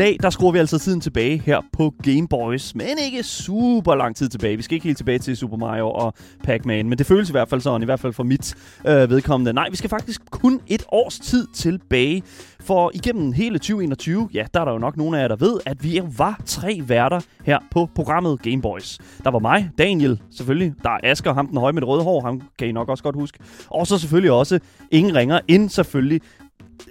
[0.00, 4.16] dag, der skruer vi altså tiden tilbage her på Game Boys, men ikke super lang
[4.16, 4.56] tid tilbage.
[4.56, 6.14] Vi skal ikke helt tilbage til Super Mario og
[6.44, 8.54] Pac-Man, men det føles i hvert fald sådan, i hvert fald for mit
[8.86, 9.52] øh, vedkommende.
[9.52, 12.22] Nej, vi skal faktisk kun et års tid tilbage,
[12.60, 15.60] for igennem hele 2021, ja, der er der jo nok nogle af jer, der ved,
[15.66, 18.98] at vi var tre værter her på programmet Game Boys.
[19.24, 20.74] Der var mig, Daniel, selvfølgelig.
[20.82, 23.04] Der er Asger, ham den høje med det røde hår, ham kan I nok også
[23.04, 23.38] godt huske.
[23.68, 24.58] Og så selvfølgelig også
[24.90, 26.20] ingen ringer end selvfølgelig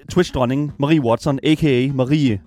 [0.10, 1.94] Twitch-dronningen Marie Watson, a.k.a.
[1.94, 2.40] Marie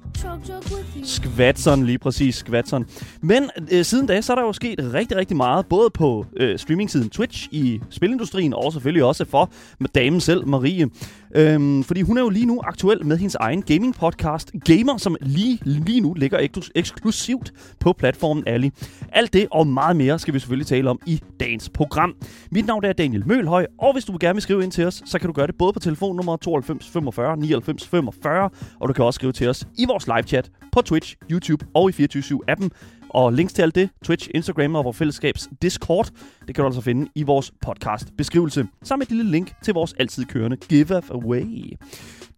[1.05, 2.87] Skvatson, lige præcis, Skvatson.
[3.20, 6.59] Men øh, siden da, så er der jo sket rigtig, rigtig meget, både på øh,
[6.59, 10.88] streaming-siden Twitch i spilindustrien, og selvfølgelig også for med damen selv, Marie.
[11.35, 15.59] Øhm, fordi hun er jo lige nu aktuel med hendes egen gaming-podcast, Gamer, som lige,
[15.65, 18.71] lige nu ligger ek- eksklusivt på platformen Ali.
[19.12, 22.15] Alt det og meget mere skal vi selvfølgelig tale om i dagens program.
[22.51, 25.18] Mit navn er Daniel Mølhøj, og hvis du gerne vil skrive ind til os, så
[25.18, 29.16] kan du gøre det både på telefonnummer 92 45 99 45, og du kan også
[29.18, 32.68] skrive til os i vores live-chat på Twitch, YouTube og i 24-7-appen.
[33.09, 36.10] Og links til alt det, Twitch, Instagram og vores fællesskabs Discord,
[36.46, 38.66] det kan du altså finde i vores podcast beskrivelse.
[38.82, 41.73] Sammen med et lille link til vores altid kørende giveaway.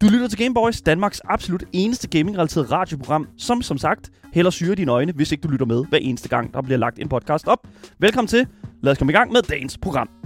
[0.00, 4.92] Du lytter til Gameboys, Danmarks absolut eneste gaming-relateret radioprogram, som som sagt hælder syre dine
[4.92, 7.66] øjne, hvis ikke du lytter med hver eneste gang, der bliver lagt en podcast op.
[7.98, 8.46] Velkommen til.
[8.82, 10.23] Lad os komme i gang med dagens program.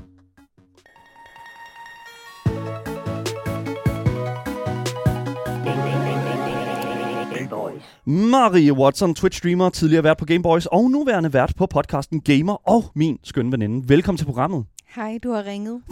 [8.08, 13.18] Marie Watson, Twitch-streamer, tidligere vært på Gameboys og nuværende vært på podcasten Gamer og min
[13.24, 13.88] skønne veninde.
[13.88, 14.64] Velkommen til programmet.
[14.94, 15.82] Hej, du har ringet.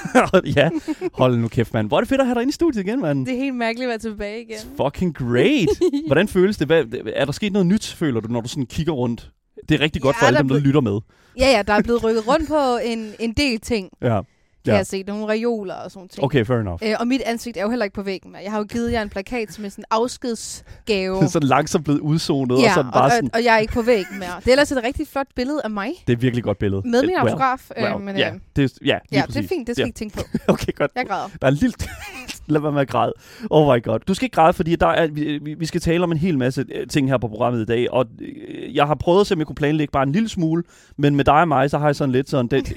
[0.56, 0.70] ja,
[1.14, 1.88] hold nu kæft, mand.
[1.88, 3.26] Hvor er det fedt at have dig inde i studiet igen, mand.
[3.26, 4.56] Det er helt mærkeligt at være tilbage igen.
[4.56, 5.68] It's fucking great.
[6.06, 6.66] Hvordan føles det?
[6.66, 6.84] Hvad,
[7.14, 9.30] er der sket noget nyt, føler du, når du sådan kigger rundt?
[9.68, 11.00] Det er rigtig godt Ja, for alle dem, der lytter med.
[11.38, 14.20] Ja, ja, der er blevet rykket rundt på en, en del ting, Ja.
[14.66, 14.76] Kan Ja.
[14.78, 15.02] jeg se.
[15.06, 16.24] Nogle reoler og sådan ting.
[16.24, 16.78] Okay, fair enough.
[16.84, 18.36] Øh, og mit ansigt er jo heller ikke på væggen.
[18.44, 21.16] Jeg har jo givet jer en plakat som er sådan en afskedsgave.
[21.20, 23.30] Det er sådan langsomt blevet udzonet, og ja, og, bare og, sådan...
[23.34, 24.28] og, jeg er ikke på væggen mere.
[24.40, 25.90] Det er ellers et rigtig flot billede af mig.
[26.06, 26.82] Det er virkelig godt billede.
[26.84, 27.70] Med min well, autograf.
[27.80, 29.66] well, øh, men, ja, øh, det er, ja, ja, det er fint.
[29.66, 29.86] Det skal Ja.
[29.86, 30.22] Ikke tænke på.
[30.52, 30.90] Okay, godt.
[30.96, 31.28] Jeg græder.
[31.40, 31.74] Der er en lille...
[32.48, 33.12] Lad være med at græde.
[33.50, 33.98] Oh my god.
[34.00, 36.38] Du skal ikke græde, fordi der er, vi, vi- vi skal tale om en hel
[36.38, 37.90] masse øh, ting her på programmet i dag.
[37.90, 40.62] Og øh, jeg har prøvet at se, om jeg kunne planlægge bare en lille smule.
[40.96, 42.46] Men med dig og mig, så har jeg sådan lidt sådan...
[42.48, 42.72] Det,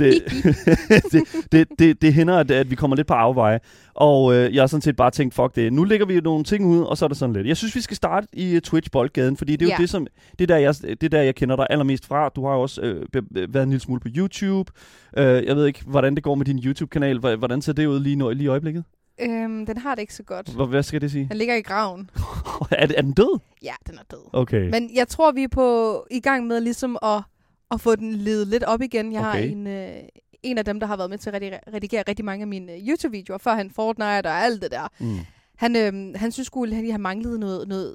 [0.00, 0.22] det,
[1.12, 3.60] det, det, det, det hænder, at, at vi kommer lidt på afveje.
[3.94, 5.72] Og øh, jeg har sådan set bare tænkt, fuck det.
[5.72, 7.46] Nu lægger vi nogle ting ud, og så er det sådan lidt.
[7.46, 9.82] Jeg synes, vi skal starte i uh, Twitch-boldgaden, fordi det er jo Ja.
[9.82, 10.06] det, som,
[10.38, 12.28] det, er der, jeg, det er der, jeg kender dig allermest fra.
[12.28, 13.06] Du har jo også øh,
[13.54, 14.72] været en lille smule på YouTube.
[15.16, 17.18] Øh, jeg ved ikke, hvordan det går med din YouTube-kanal.
[17.18, 18.84] Hvordan ser det ud lige nu, lige i øjeblikket?
[19.22, 20.48] øhm, den har det ikke så godt.
[20.48, 21.26] Hvad, hvad skal det sige?
[21.30, 22.10] Den ligger i graven.
[22.70, 23.38] er, er den død?
[23.62, 24.30] Ja, den er død.
[24.32, 24.70] Okay.
[24.70, 27.22] Men jeg tror, vi er på i gang med ligesom at,
[27.70, 29.12] at få den ledet lidt op igen.
[29.12, 29.50] Jeg har Okay.
[29.50, 29.96] en, øh,
[30.42, 31.42] en af dem, der har været med til at
[31.74, 34.88] redigere, rigtig mange af mine øh, YouTube-videoer, før han Fortnite og alt det der.
[35.00, 35.18] Mm.
[35.56, 37.94] Han, øh, han synes skulle han lige har manglet noget, noget,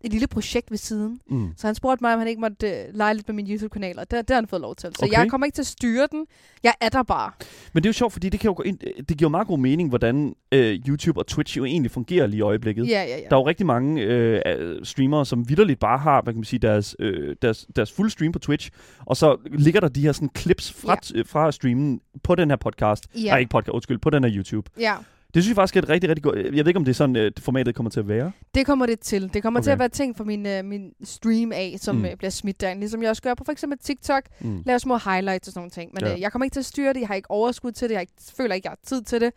[0.00, 1.20] et lille projekt ved siden.
[1.30, 1.48] Mm.
[1.56, 4.10] Så han spurgte mig, om han ikke måtte øh, lege lidt med min YouTube-kanal, og
[4.10, 4.90] det, det har han fået lov til.
[4.94, 5.12] Så Okay.
[5.18, 6.26] jeg kommer ikke til at styre den.
[6.62, 7.30] Jeg er der bare.
[7.72, 9.58] Men det er jo sjovt, fordi det, kan jo gå ind, det giver meget god
[9.58, 12.88] mening, hvordan øh, YouTube og Twitch jo egentlig fungerer lige i øjeblikket.
[12.88, 13.22] Ja, ja, ja.
[13.30, 16.44] Der er jo rigtig mange øh, øh, streamere, som vidderligt bare har, hvad kan man
[16.44, 18.70] sige, deres, øh, deres, deres fuld stream på Twitch,
[19.06, 21.22] og så ligger der de her sådan clips fra, ja.
[21.26, 23.06] fra streamen på den her podcast.
[23.16, 23.30] Ja.
[23.30, 24.70] Nej, ikke podcast, undskyld, på den her YouTube.
[24.80, 24.94] ja.
[25.34, 26.36] Det synes jeg faktisk er et rigtig, rigtig godt...
[26.36, 28.32] Jeg ved ikke, om det er sådan, øh, formatet kommer til at være.
[28.54, 29.30] Det kommer det til.
[29.34, 29.64] Det kommer okay.
[29.64, 32.04] til at være ting fra min, øh, min stream af, som Mm.
[32.04, 32.78] øh, bliver smidt derind.
[32.80, 34.22] Ligesom jeg også gør på for eksempel TikTok.
[34.40, 34.62] Mm.
[34.66, 35.90] Lave små highlights og sådan nogle ting.
[35.94, 36.14] Men Ja.
[36.14, 37.00] øh, jeg kommer ikke til at styre det.
[37.00, 37.94] Jeg har ikke overskud til det.
[37.94, 39.32] Jeg ikke, føler ikke, jeg har tid til det.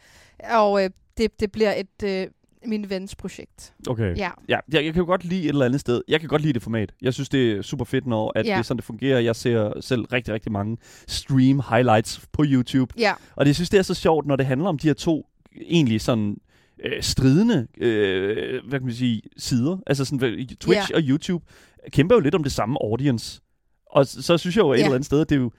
[0.52, 2.28] Og øh, det, det bliver et øh,
[2.66, 3.74] min vens projekt.
[3.90, 4.18] Okay.
[4.18, 4.30] Ja.
[4.50, 6.02] Ja, jeg, jeg kan jo godt lide et eller andet sted.
[6.08, 6.92] Jeg kan godt lide det format.
[7.02, 8.52] Jeg synes, det er super fedt, når at Ja.
[8.52, 9.20] det er sådan, det fungerer.
[9.20, 10.78] Jeg ser selv rigtig, rigtig mange
[11.08, 12.94] stream highlights på YouTube.
[12.98, 13.14] Ja.
[13.36, 15.28] Og det, jeg synes, det er så sjovt, når det handler om de her to
[15.62, 16.38] egentlig sådan
[16.84, 19.78] øh, stridende, øh, hvad kan man sige, sider.
[19.88, 20.96] Altså sådan, Twitch Ja.
[20.96, 21.46] og YouTube
[21.92, 23.42] kæmper jo lidt om det samme audience.
[23.86, 24.84] Og så, så synes jeg jo et Ja.
[24.84, 25.52] eller andet sted, at det er jo,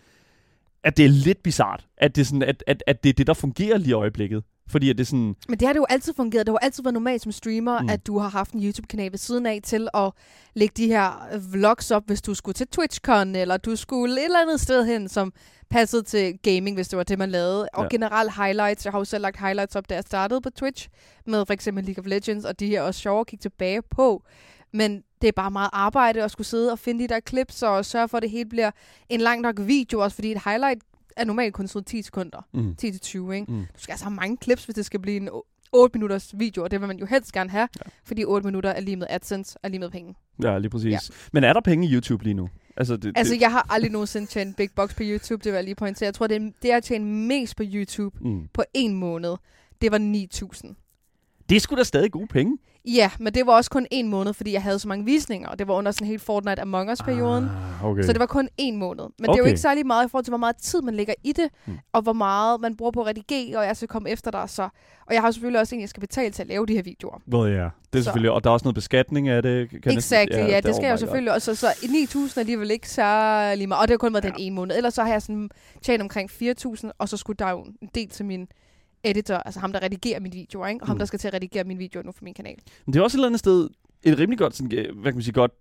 [0.84, 3.26] at det er lidt bizart, at det er, sådan, at, at, at det er det,
[3.26, 4.42] der fungerer lige i øjeblikket.
[4.68, 6.46] Fordi at det er sådan, Men det har det jo altid fungeret.
[6.46, 7.88] Det har jo altid været normalt som streamer, Mm.
[7.88, 10.10] at du har haft en YouTube-kanal ved siden af til at
[10.54, 14.42] lægge de her vlogs op, hvis du skulle til TwitchCon, eller du skulle et eller
[14.42, 15.32] andet sted hen, som
[15.70, 17.68] passede til gaming, hvis det var det, man lavede.
[17.72, 17.88] Og Ja.
[17.90, 18.84] generelt highlights.
[18.84, 20.88] Jeg har jo selv lagt highlights op, da jeg startede på Twitch,
[21.26, 24.22] med for eksempel League of Legends, og de her også sjove at kigge tilbage på.
[24.72, 27.84] Men det er bare meget arbejde at skulle sidde og finde de der clips, og
[27.84, 28.70] sørge for, at det hele bliver
[29.08, 30.82] en lang nok video, også fordi et highlight
[31.16, 32.46] er normalt kun sådan 10 sekunder.
[32.54, 33.52] mm, 10-20, ikke?
[33.52, 33.58] mm.
[33.76, 35.28] Du skal altså have mange clips, hvis det skal blive en
[35.72, 37.90] 8 minutters video, og det vil man jo helst gerne have, ja.
[38.04, 40.14] fordi 8 minutter er lige med AdSense, er lige med penge.
[40.42, 40.92] Ja, lige præcis.
[40.92, 40.98] Ja.
[41.32, 42.48] Men er der penge i YouTube lige nu?
[42.76, 45.56] Altså, det, Altså, det, jeg har aldrig nogensinde tjent big bucks på YouTube, det vil
[45.56, 46.06] jeg lige pointere.
[46.06, 48.48] Jeg tror, det, er- det jeg har tjent mest på YouTube mm.
[48.54, 49.34] på en måned,
[49.82, 50.81] det var 9.000.
[51.52, 52.58] det er sgu da stadig gode penge.
[52.84, 55.58] Ja, men det var også kun en måned, fordi jeg havde så mange visninger, og
[55.58, 57.44] det var under sådan helt Fortnite Among Us-perioden.
[57.44, 58.02] Ah, okay.
[58.02, 59.04] Så det var kun en måned.
[59.04, 59.48] Men det er jo Okay.
[59.50, 61.74] ikke særlig meget i forhold til, hvor meget tid man lægger i det, Hmm.
[61.74, 61.80] mm.
[61.92, 64.44] og hvor meget man bruger på at redigere, og jeg skal komme efter dig.
[64.50, 64.62] Så.
[65.06, 67.18] Og jeg har selvfølgelig også en, jeg skal betale til at lave de her videoer.
[67.34, 67.58] Well, ja.
[67.58, 69.70] Det er Så- selvfølgelig, og der er også noget beskatning af det.
[69.82, 71.54] Kan Exakt, ja, ja, det skal jeg jo selvfølgelig også.
[71.54, 74.28] Så 9.000 er alligevel ikke særlig meget, og det har kun været ja.
[74.28, 74.76] den ene måned.
[74.76, 75.50] Ellers så har jeg sådan
[75.82, 78.48] tjent omkring 4.000, og så skulle der jo en del til min
[79.04, 80.80] editor, altså ham, der redigerer mine videoer, ikke?
[80.82, 80.98] og ham, Mm.
[80.98, 82.56] der skal til at redigere mine videoer nu for min kanal.
[82.86, 83.68] Men det er også et eller andet sted
[84.02, 85.52] et rimelig godt, sådan, øh, hvad kan man sige, godt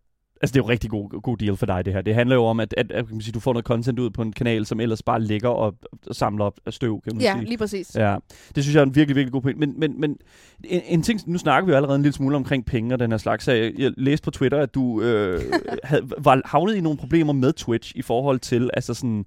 [0.43, 2.01] Altså, det er jo rigtig god, god deal for dig, det her.
[2.01, 4.09] Det handler jo om, at, at, at kan man sige, du får noget content ud
[4.09, 5.75] på en kanal, som ellers bare ligger og,
[6.07, 7.45] og samler op af støv, kan man Ja, sige.
[7.45, 7.95] lige præcis.
[7.95, 8.15] Ja,
[8.55, 9.59] det synes jeg er en virkelig, virkelig god point.
[9.59, 10.17] Men, men, men
[10.63, 13.11] en, en ting, nu snakker vi jo allerede en lille smule omkring penge og den
[13.11, 13.47] her slags.
[13.47, 15.41] Jeg, jeg læste på Twitter, at du øh,
[15.83, 19.25] havde, var havnet i nogle problemer med Twitch i forhold til altså sådan,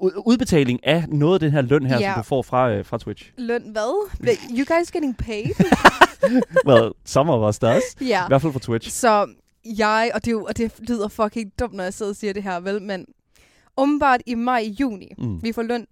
[0.00, 2.12] udbetaling af noget af den her løn her, Ja.
[2.14, 3.32] som du får fra, øh, fra Twitch.
[3.38, 4.06] Løn hvad?
[4.50, 5.44] You guys getting paid?
[6.68, 7.82] well, some of us does.
[8.00, 8.24] ja.
[8.24, 8.90] I hvert fald fra Twitch.
[8.90, 9.34] Så
[9.78, 12.32] jeg, og det, er jo, og det lyder fucking dumt, når jeg sidder og siger
[12.32, 13.06] det her, vel, men
[13.76, 15.42] umiddelbart i maj-juni, Mm.
[15.42, 15.86] vi får løn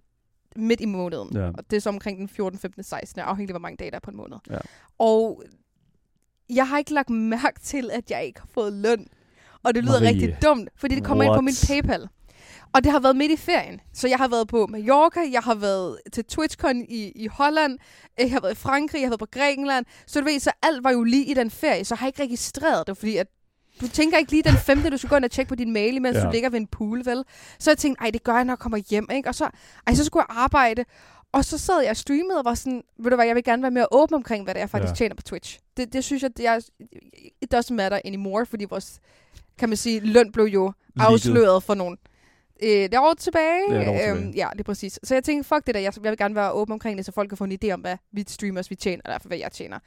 [0.55, 1.29] midt i måneden.
[1.37, 1.47] Ja.
[1.47, 3.95] Og det er så omkring den 14., 15., 16., afhængig af, hvor mange dage der
[3.95, 4.37] er på en måned.
[4.49, 4.57] Ja.
[4.99, 5.43] Og
[6.49, 9.07] jeg har ikke lagt mærke til, at jeg ikke har fået løn.
[9.63, 10.07] Og det lyder Marie.
[10.09, 11.43] rigtig dumt, fordi det kommer ind på What?
[11.43, 12.07] min PayPal.
[12.73, 13.81] Og det har været midt i ferien.
[13.93, 17.77] Så jeg har været på Mallorca, jeg har været til TwitchCon i, i Holland,
[18.17, 19.85] jeg har været i Frankrig, jeg har været på Grækenland.
[20.07, 22.23] Så du ved, så alt var jo lige i den ferie, så jeg har ikke
[22.23, 23.27] registreret det, fordi at
[23.81, 26.01] du tænker ikke lige den femte, du skal gå ind og tjekke på din mail,
[26.01, 26.23] mens Ja.
[26.25, 27.23] du ligger ved en pool, vel?
[27.59, 29.29] Så jeg tænkte, ej, det gør jeg, når jeg kommer hjem, ikke?
[29.29, 29.49] Og så,
[29.87, 30.85] ej, så skulle jeg arbejde.
[31.31, 33.61] Og så sad jeg og streamede og var sådan, ved du hvad, jeg vil gerne
[33.61, 34.95] være mere åben omkring, hvad det er, jeg faktisk Ja.
[34.95, 35.59] tjener på Twitch.
[35.77, 36.59] Det, det synes jeg, det er,
[37.41, 38.99] it doesn't matter anymore, fordi vores,
[39.57, 41.97] kan man sige, løn blev jo afsløret for nogle
[42.63, 43.61] øh, det er år tilbage.
[43.69, 44.11] Det er et år tilbage.
[44.15, 44.99] Øhm, ja, det er præcis.
[45.03, 47.11] Så jeg tænkte, fuck det der, jeg, jeg vil gerne være åben omkring det, så
[47.11, 49.79] folk kan få en idé om, hvad vi streamers vi tjener, eller hvad jeg tjener.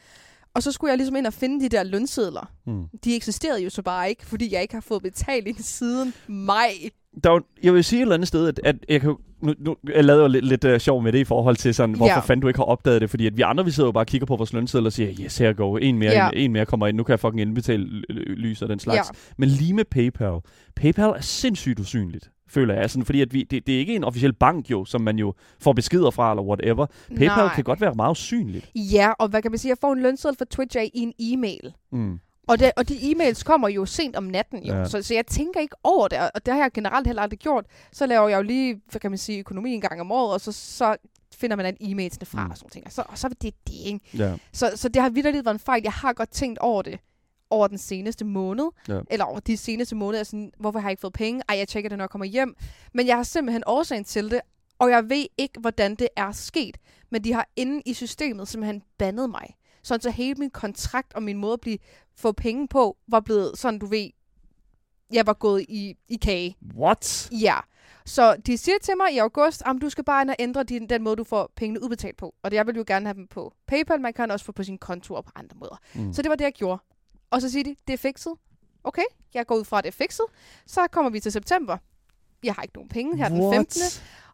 [0.55, 2.51] Og så skulle jeg ligesom ind og finde de der lønsedler.
[2.67, 2.85] Mm.
[3.05, 6.71] De eksisterede jo så bare ikke, fordi jeg ikke har fået betaling siden maj.
[7.25, 9.55] der er jo, jeg vil sige et eller andet sted, at, at jeg kan nu,
[9.59, 12.13] nu, jeg lavede jo lidt, lidt uh, sjov med det i forhold til sådan, hvorfor
[12.15, 12.19] Ja.
[12.21, 14.07] fanden du ikke har opdaget det, fordi at vi andre, vi sidder jo bare og
[14.07, 16.29] kigger på vores lønseddel og siger, yes, her går en mere, Ja.
[16.33, 18.97] en, en mere kommer ind, nu kan jeg fucking indbetale lys og den slags.
[18.97, 19.03] Ja.
[19.39, 20.41] Men lige med PayPal,
[20.77, 24.05] PayPal er sindssygt usynligt føler jeg, sådan, fordi at vi, det, det er ikke en
[24.05, 26.87] officiel bank jo, som man jo får beskeder fra, eller whatever.
[27.09, 27.55] PayPal Nej.
[27.55, 28.71] kan godt være meget usynligt.
[28.75, 29.71] Ja, og hvad kan man sige?
[29.71, 31.75] Jeg får en lønseddel fra Twitch af i en e-mail.
[31.93, 32.19] Mm.
[32.49, 34.75] Og, det, og de e-mails kommer jo sent om natten, jo.
[34.75, 34.85] Ja.
[34.85, 37.65] Så, så jeg tænker ikke over det, og det har jeg generelt heller aldrig gjort.
[37.93, 40.41] Så laver jeg jo lige, hvad kan man sige, økonomi en gang om året, og
[40.41, 40.97] så, så
[41.37, 42.51] finder man en e-mailsene fra Mm.
[42.51, 42.87] og sådan ting.
[42.87, 44.01] Og så, og så er det det, ikke?
[44.19, 44.35] Ja.
[44.53, 45.81] Så, så det har vidderligt været en fejl.
[45.85, 46.99] Jeg har godt tænkt over det
[47.51, 49.01] over den seneste måned, Ja.
[49.11, 51.43] eller over de seneste måneder, sådan, hvorfor har jeg ikke fået penge?
[51.49, 52.55] Ej, jeg tjekker det, når jeg kommer hjem.
[52.95, 54.41] Men jeg har simpelthen årsagen til det,
[54.79, 56.77] og jeg ved ikke, hvordan det er sket.
[57.11, 59.55] Men de har inde i systemet simpelthen bandet mig.
[59.83, 61.79] Sådan så hele min kontrakt og min måde at blive,
[62.17, 64.11] få penge på, var blevet sådan, du ved,
[65.13, 66.57] jeg var gået i, i kage.
[66.77, 67.29] What?
[67.33, 67.57] Ja.
[68.07, 70.89] Så de siger til mig i august, at du skal bare ind og ændre din,
[70.89, 72.35] den måde, du får pengene udbetalt på.
[72.43, 74.63] Og det, jeg vil jo gerne have dem på PayPal, man kan også få på
[74.63, 75.77] sin konto og på andre måder.
[75.95, 76.13] Mm.
[76.13, 76.83] Så det var det, jeg gjorde.
[77.31, 78.33] Og så siger de, det er fikset.
[78.85, 79.03] Okay,
[79.35, 80.25] jeg går ud fra, at det er fikset.
[80.67, 81.79] Så kommer vi til september.
[82.45, 83.81] Jeg har ikke nogen penge her den 15.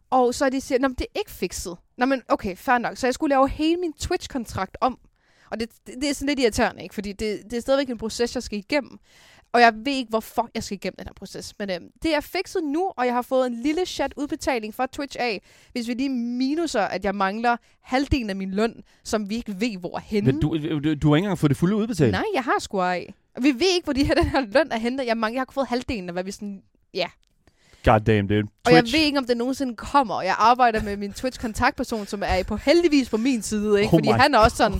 [0.09, 1.77] Og så de siger, men det er ikke fikset.
[1.97, 2.97] Nå, men okay, fair nok.
[2.97, 4.99] Så jeg skulle lave hele min Twitch-kontrakt om.
[5.51, 6.95] Og det, det, det er sådan lidt irriterende, ikke?
[6.95, 8.99] Fordi det, det er stadigvæk en proces, jeg skal igennem.
[9.53, 11.53] Og jeg ved ikke, hvorfor jeg skal igennem den her proces.
[11.59, 14.87] Men øhm, det er fikset nu, og jeg har fået en lille chat udbetaling fra
[14.87, 15.41] Twitch af,
[15.71, 19.77] hvis vi lige minuser, at jeg mangler halvdelen af min løn, som vi ikke ved,
[19.77, 20.31] hvor er henne.
[20.31, 22.11] Men du, du, du har ikke engang fået det fulde udbetalt?
[22.11, 23.07] Nej, jeg har sgu ej.
[23.41, 25.05] Vi ved ikke, hvor de her, den her løn er hentet.
[25.05, 26.61] Jeg, mangler, jeg har fået halvdelen af, hvad vi sådan...
[26.93, 27.07] Ja.
[27.85, 28.43] God damn, dude.
[28.65, 28.95] Og jeg Twitch.
[28.97, 30.21] ved ikke, om det nogensinde kommer.
[30.21, 33.81] Jeg arbejder med min Twitch-kontaktperson, som er på heldigvis på min side.
[33.81, 33.87] Ikke?
[33.87, 34.79] Oh Fordi my han er også sådan...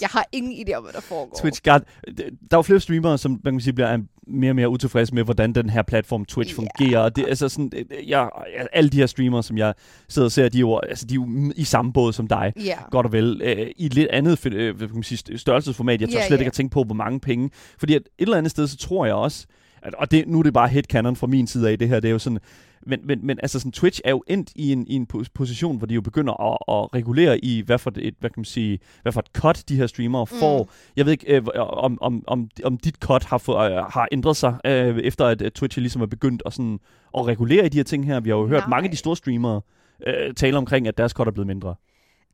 [0.00, 1.38] Jeg har ingen idé om, hvad der foregår.
[1.40, 1.80] Twitch, God.
[2.16, 5.24] Der er jo flere streamere, som man kan sige, bliver mere og mere utilfredse med,
[5.24, 6.56] hvordan den her platform Twitch Ja.
[6.62, 7.00] fungerer.
[7.00, 7.72] Og det, altså sådan,
[8.06, 8.28] jeg,
[8.72, 9.74] alle de her streamere, som jeg
[10.08, 12.52] sidder og ser, de er jo, altså, de er jo i samme båd som dig.
[12.64, 12.76] Ja.
[12.90, 13.40] Godt og vel.
[13.44, 16.00] Øh, I et lidt andet øh, kan man sige, størrelsesformat.
[16.00, 16.40] Jeg tør Ja, slet ja.
[16.40, 17.50] ikke at tænke på, hvor mange penge.
[17.78, 19.46] Fordi at et eller andet sted, så tror jeg også,
[19.82, 22.08] at, og det, nu er det bare headcanon fra min side af det her, det
[22.08, 22.38] er jo sådan,
[22.86, 25.76] men, men, men altså sådan, Twitch er jo endt i en, i en pos- position,
[25.78, 28.78] hvor de jo begynder at, at regulere i, hvad for et, hvad kan man sige,
[29.02, 30.62] hvad for et cut de her streamere får.
[30.62, 30.68] Mm.
[30.96, 34.36] Jeg ved ikke, øh, om, om, om, om dit cut har, fået, øh, har ændret
[34.36, 36.78] sig, øh, efter at Twitch ligesom er begyndt at, sådan,
[37.18, 38.20] at regulere i de her ting her.
[38.20, 38.68] Vi har jo hørt Nej.
[38.68, 39.60] mange af de store streamere
[40.06, 41.74] øh, tale omkring, at deres cut er blevet mindre.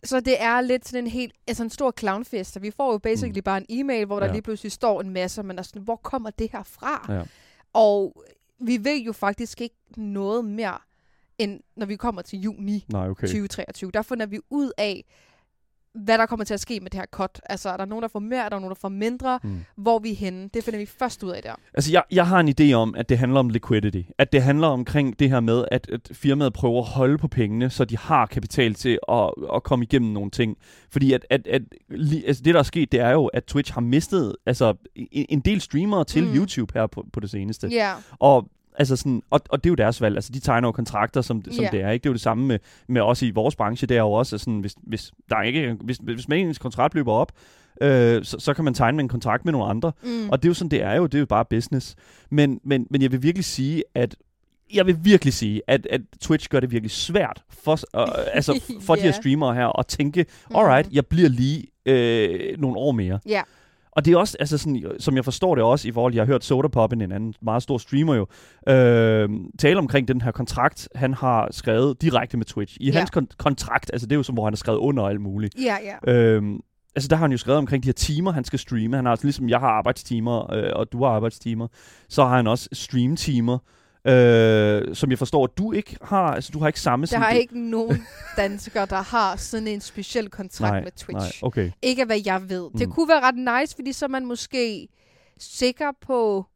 [0.04, 2.56] Så det er lidt sådan en helt, altså en stor clownfest.
[2.56, 3.42] og Vi får jo basically Mm.
[3.44, 4.32] bare en e-mail, hvor der Ja.
[4.32, 7.14] lige pludselig står en masse, men er sådan, hvor kommer det her fra?
[7.14, 7.22] Ja.
[7.74, 8.22] Og
[8.58, 10.78] vi ved jo faktisk ikke noget mere,
[11.38, 13.26] end når vi kommer til juni Nej, okay.
[13.26, 13.90] 2023.
[13.90, 15.04] Der finder vi ud af,
[16.04, 17.40] hvad der kommer til at ske med det her cut.
[17.44, 19.38] Altså, er der nogen, der får mere, er der nogen, der får mindre?
[19.42, 19.64] Mm.
[19.76, 20.48] Hvor vi er henne?
[20.54, 21.52] Det finder vi først ud af der.
[21.74, 24.00] Altså, jeg, jeg har en idé om, at det handler om liquidity.
[24.18, 27.70] At det handler omkring det her med, at, at firmaet prøver at holde på pengene,
[27.70, 30.56] så de har kapital til at, at komme igennem nogle ting.
[30.90, 33.72] Fordi at, at, at li, altså det, der er sket, det er jo, at Twitch
[33.74, 36.34] har mistet altså, en, en del streamere til Mm.
[36.34, 37.68] YouTube her på, på det seneste.
[37.68, 40.14] Ja, Og Altså sådan, og, og det er jo deres valg.
[40.16, 41.68] Altså, de tegner jo kontrakter, som, som Ja.
[41.72, 41.90] det er.
[41.90, 42.02] Ikke?
[42.02, 43.86] Det er jo det samme med, med os i vores branche.
[43.86, 46.94] Det er jo også sådan, hvis, hvis, der er ikke, hvis, hvis man ens kontrakt
[46.94, 47.32] løber op,
[47.82, 49.92] øh, så, så kan man tegne en kontrakt med nogle andre.
[50.04, 50.28] mm.
[50.30, 51.06] Og det er jo sådan, det er jo.
[51.06, 51.94] Det er jo bare business.
[52.30, 54.16] Men, men, men jeg vil virkelig sige, at
[54.74, 58.94] jeg vil virkelig sige, at, at Twitch gør det virkelig svært for, øh, altså for
[58.94, 60.94] de her streamere her at tænke, alright, Mm.
[60.94, 63.18] jeg bliver lige øh, nogle år mere.
[63.26, 63.42] Ja.
[63.96, 66.26] Og det er også, altså sådan, som jeg forstår det også i forhold, jeg har
[66.26, 68.26] hørt Sodapoppen, en anden meget stor streamer jo,
[68.68, 72.76] øh, tale omkring den her kontrakt, han har skrevet direkte med Twitch.
[72.80, 72.98] I Ja.
[72.98, 75.54] hans kon- kontrakt, altså det er jo som, hvor han har skrevet under alt muligt.
[75.64, 75.76] Ja,
[76.06, 76.12] ja.
[76.12, 76.60] Øhm,
[76.96, 78.96] altså der har han jo skrevet omkring de her timer, han skal streame.
[78.96, 81.68] Han har altså ligesom, jeg har arbejdstimer, øh, og du har arbejdstimer.
[82.08, 83.58] Så har han også streamtimer,
[84.08, 86.34] øh, som jeg forstår, at du ikke har.
[86.34, 87.06] Altså du har ikke samme...
[87.06, 91.42] Der er ikke nogen danskere, der har sådan en speciel kontrakt nej, med Twitch.
[91.42, 91.70] Nej, okay.
[91.82, 92.70] Ikke hvad jeg ved.
[92.78, 92.92] Det Mm.
[92.92, 94.88] kunne være ret nice, fordi så er man måske
[95.38, 96.46] sikker på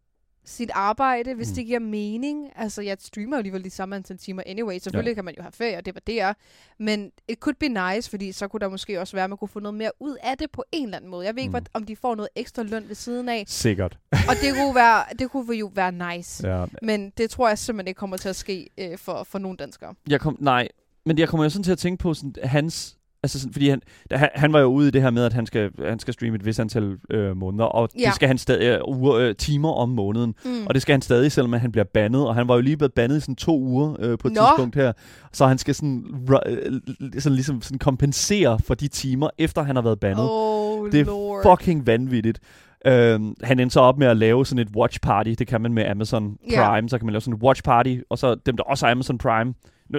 [0.45, 1.55] sit arbejde, hvis Mm.
[1.55, 2.51] det giver mening.
[2.57, 4.79] Altså, jeg streamer jo alligevel de samme antal timer anyway.
[4.79, 5.15] Selvfølgelig Ja.
[5.15, 6.33] kan man jo have ferie, og det var det er.
[6.79, 9.49] Men it could be nice, fordi så kunne der måske også være, at man kunne
[9.49, 11.27] få noget mere ud af det på en eller anden måde.
[11.27, 11.65] Jeg ved ikke, Mm.
[11.75, 13.45] om de får noget ekstra løn ved siden af.
[13.47, 13.99] Sikkert.
[14.13, 16.49] Og det kunne, være, det kunne jo være nice.
[16.49, 16.65] Ja.
[16.83, 19.95] Men det tror jeg simpelthen ikke kommer til at ske øh, for, for nogle danskere.
[20.09, 20.69] Jeg kom, nej,
[21.07, 22.97] men jeg kommer jo sådan til at tænke på sådan, hans...
[23.23, 25.47] Altså sådan, fordi han, han, han var jo ude i det her med, at han
[25.47, 28.05] skal, han skal streame et vis antal øh, måneder, og Ja.
[28.05, 30.35] det skal han stadig øh, uger, øh, timer om måneden.
[30.45, 30.67] Mm.
[30.67, 32.27] Og det skal han stadig, selvom han bliver bandet.
[32.27, 34.41] Og han var jo lige blevet bandet i sådan to uger øh, på et Nå.
[34.41, 34.93] tidspunkt her.
[35.33, 36.05] Så han skal sådan,
[36.47, 36.81] øh,
[37.19, 40.27] sådan, ligesom sådan kompensere for de timer, efter han har været bandet.
[40.31, 41.43] Oh, det er lord.
[41.43, 42.41] fucking vanvittigt.
[42.87, 45.31] Øhm, han endte så op med at lave sådan et watch party.
[45.39, 46.37] Det kan man med Amazon.
[46.57, 46.89] Prime.
[46.89, 47.97] Så kan man lave sådan et watch party.
[48.11, 49.55] Og så dem, der også har Amazon Prime.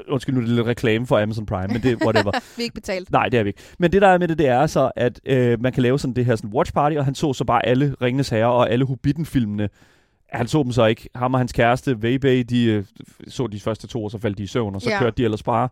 [0.10, 2.32] Undskyld, nu er det lidt reklame for Amazon Prime, men det whatever.
[2.58, 3.12] Vi er ikke betalt.
[3.12, 3.62] Nej, det er vi ikke.
[3.80, 6.14] Men det der er med det, det er så, at øh, man kan lave sådan
[6.16, 8.86] det her sådan watch party, og han så så bare alle Ringenes Herre og alle
[8.86, 9.70] Hobbiten-filmene.
[10.34, 11.10] Han så dem så ikke.
[11.16, 12.84] Ham og hans kæreste, Weibei, de øh,
[13.28, 15.00] så de første to, og så faldt de i søvn, og så Ja.
[15.00, 15.70] kørte de ellers bare.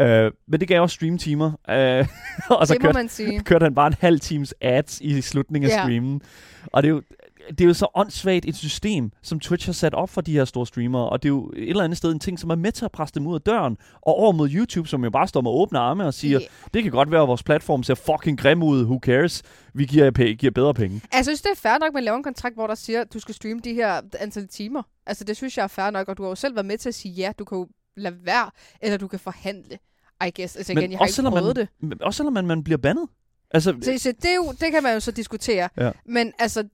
[0.00, 1.52] Øh, men det gav også streamtimer.
[1.70, 2.06] Øh,
[2.50, 5.82] og så det kørte, kørte han bare en halv times ads i slutningen af Ja.
[5.82, 6.20] streamen.
[6.66, 7.02] Og det er jo,
[7.50, 10.44] det er jo så åndssvagt et system, som Twitch har sat op for de her
[10.44, 12.72] store streamere, og det er jo et eller andet sted en ting, som er med
[12.72, 15.40] til at presse dem ud af døren, og over mod YouTube, som jo bare står
[15.40, 16.46] med åbne arme og siger, Ja.
[16.74, 19.42] det kan godt være, at vores platform ser fucking grim ud, who cares,
[19.74, 20.94] vi giver, pæ- giver bedre penge.
[21.12, 23.00] Altså, jeg synes, det er fair nok, at man laver en kontrakt, hvor der siger,
[23.00, 24.82] at du skal streame de her antal timer.
[25.06, 26.88] Altså, det synes jeg er fair nok, og du har jo selv været med til
[26.88, 28.50] at sige ja, du kan jo lade være,
[28.82, 29.78] eller du kan forhandle.
[30.26, 30.56] I guess.
[30.56, 31.88] Altså igen, jeg har ikke selvom prøvet man, det.
[31.88, 33.06] men også selvom man, man bliver bandet.
[33.50, 35.68] Altså, Så, så det, er jo, det kan man jo så diskutere.
[35.76, 35.90] Ja.
[36.06, 36.64] Men altså,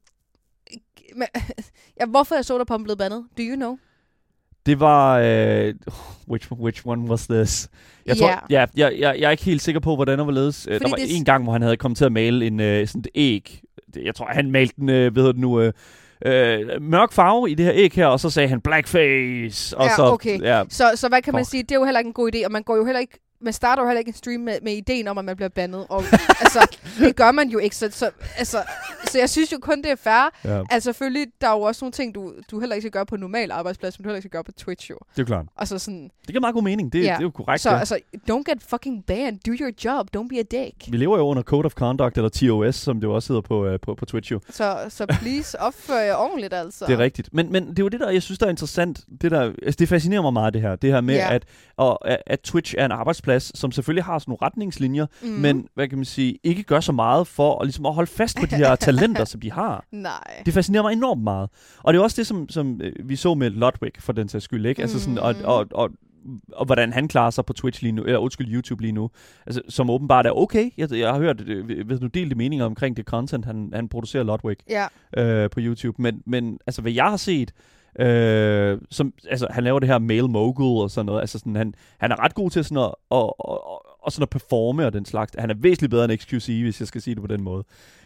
[1.15, 1.27] men,
[2.01, 3.25] ja, hvorfor er Soda blevet bandet?
[3.39, 3.77] Do you know?
[4.67, 5.19] det var...
[5.19, 5.75] Øh,
[6.31, 7.69] which, which one was this?
[8.07, 8.39] Jeg tror, Ja.
[8.51, 10.67] ja, jeg, jeg, jeg er ikke helt sikker på, hvordan og hvorledes.
[10.67, 12.47] Øh, Der Fordi var det s- en gang, hvor han havde kommet til at male
[12.47, 13.61] en, øh, sådan et æg.
[13.95, 15.73] Det- Jeg tror, han malte den, øh, hedder det nu, øh,
[16.27, 19.77] øh, mørk farve i det her æg her, og så sagde han blackface.
[19.77, 20.41] Og Ja, så, okay.
[20.43, 21.51] Ja, Så, så hvad kan man Fuck.
[21.51, 21.63] sige?
[21.63, 23.53] Det er jo heller ikke en god idé, og man går jo heller ikke man
[23.53, 25.87] starter jo heller ikke en stream med, med ideen om, at man bliver bandet.
[25.89, 26.03] Og,
[26.43, 27.77] altså, det gør man jo ikke.
[27.77, 28.63] Så, så, altså,
[29.09, 30.31] så jeg synes jo kun, det er fair.
[30.45, 33.07] ja, Altså selvfølgelig, der er jo også nogle ting, du, du heller ikke skal gøre
[33.07, 34.99] på en normal arbejdsplads, men du heller ikke skal gøre på Twitch jo.
[35.17, 35.47] det er klart.
[35.57, 36.93] Altså sådan, Det giver meget god mening.
[36.93, 37.03] Det, Ja.
[37.05, 37.63] det er jo korrekt.
[37.63, 37.79] så ja.
[37.79, 37.99] altså,
[38.31, 39.39] don't get fucking banned.
[39.47, 40.09] Do your job.
[40.17, 40.75] Don't be a dick.
[40.93, 43.67] Vi lever jo under Code of Conduct, eller TOS, som det jo også hedder på,
[43.67, 44.41] øh, på, på Twitch jo.
[44.51, 46.85] Så, så please, opfør jer ordentligt altså.
[46.87, 47.29] Det er rigtigt.
[47.35, 49.01] Men, men det er jo det, der jeg synes, der er interessant.
[49.21, 50.77] Det, der, altså, det fascinerer mig meget, det her.
[50.77, 51.35] Det her med, Ja.
[51.35, 51.45] at,
[51.77, 55.29] og, at, at Twitch er en arbejdsplads, som selvfølgelig har sådan nogle retningslinjer, Mm.
[55.29, 58.37] men hvad kan man sige, ikke gør så meget for at, ligesom, at holde fast
[58.41, 59.85] på de her talenter, som de har.
[59.93, 60.43] Nej.
[60.47, 61.51] Det fascinerer mig enormt meget.
[61.83, 64.45] Og det er også det, som, som øh, vi så med Ludwig, for den sags
[64.45, 64.67] skyld.
[64.67, 64.83] Ikke?
[64.83, 65.45] Altså sådan, og, Mm.
[65.45, 65.91] og, og,
[66.53, 69.11] og hvordan han klarer sig på Twitch lige nu, eller undskyld, YouTube lige nu.
[69.47, 70.71] Altså, som åbenbart er okay.
[70.77, 74.23] Jeg, jeg har hørt, øh, ved du, delte meninger omkring det content, han, han producerer
[74.25, 74.87] Ludwig Ja.
[75.17, 76.03] øh, på YouTube.
[76.03, 77.53] Men, men altså, hvad jeg har set,
[78.01, 81.21] øh, som, altså, han laver det her male mogul og sådan noget.
[81.21, 84.31] Altså, sådan, han, han er ret god til sådan at, og, og, og sådan at
[84.31, 85.33] performe og den slags.
[85.39, 87.65] Han er væsentligt bedre end XQC, hvis jeg skal sige det på den måde.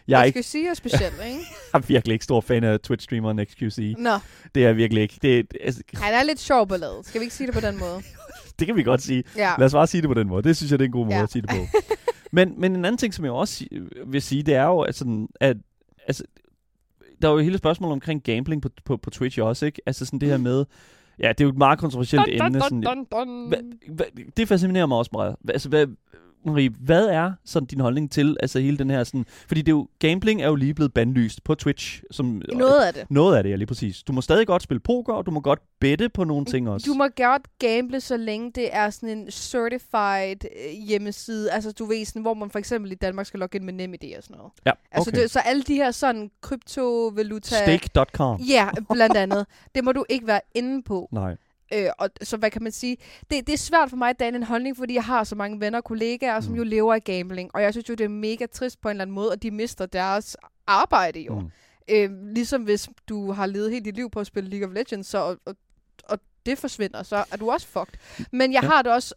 [0.08, 1.38] Jeg er, ikke, sige, at specielt, ikke?
[1.72, 3.94] jeg er virkelig ikke stor fan af Twitch-streameren XQC.
[3.98, 4.10] Nå,
[4.54, 5.18] Det er jeg virkelig ikke.
[5.22, 7.06] Det, altså, han er lidt sjov ladet.
[7.06, 8.02] Skal vi ikke sige det på den måde?
[8.58, 9.24] det kan vi godt sige.
[9.36, 9.52] Ja.
[9.58, 10.42] Lad os bare sige det på den måde.
[10.42, 11.22] Det synes jeg, det er en god måde Ja.
[11.22, 11.78] at sige det på.
[12.36, 13.64] men, men en anden ting, som jeg også
[14.06, 15.56] vil sige, det er jo, at, sådan, at
[16.06, 16.24] altså,
[17.22, 19.82] der er jo hele spørgsmålet omkring gambling på, på, på Twitch også, ikke?
[19.86, 20.64] Altså sådan det her med,
[21.18, 22.60] ja, det er jo et meget kontroversielt emne.
[22.60, 23.48] Sådan, dun, dun.
[23.48, 23.56] Hva,
[23.88, 24.04] hva,
[24.36, 25.36] det fascinerer mig også meget.
[25.48, 25.86] Altså, hvad,
[26.44, 29.26] Marie, hvad er sådan din holdning til altså hele den her sådan...
[29.48, 32.02] Fordi det er jo, gambling er jo lige blevet bandlyst på Twitch.
[32.10, 33.10] Som, Noget af det.
[33.10, 34.02] Noget af det, ja, lige præcis.
[34.02, 36.86] Du må stadig godt spille poker, og du må godt bette på nogle ting også.
[36.86, 41.52] Du må godt gamble, så længe det er sådan en certified øh, hjemmeside.
[41.52, 44.16] Altså, du ved, sådan, hvor man for eksempel i Danmark skal logge ind med NemID
[44.16, 44.52] og sådan noget.
[44.66, 45.22] Ja, Altså, okay.
[45.22, 47.56] det, så alle de her sådan kryptovaluta...
[47.56, 48.40] Stake.com.
[48.40, 49.46] Ja, blandt andet.
[49.74, 51.08] det må du ikke være inde på.
[51.12, 51.36] Nej.
[51.74, 52.96] Øh, og, så hvad kan man sige?
[53.30, 55.60] Det, det er svært for mig at danne en holdning, fordi jeg har så mange
[55.60, 56.56] venner og kollegaer, som Mm.
[56.58, 57.50] jo lever af gambling.
[57.54, 59.50] Og jeg synes jo, det er mega trist på en eller anden måde, at de
[59.50, 60.36] mister deres
[60.66, 61.38] arbejde jo.
[61.40, 61.50] Mm.
[61.90, 65.06] Øh, ligesom hvis du har levet hele dit liv på at spille League of Legends,
[65.06, 65.56] så, og, og,
[66.04, 68.26] og det forsvinder, så er du også fucked.
[68.32, 68.68] Men jeg ja.
[68.68, 69.14] har det også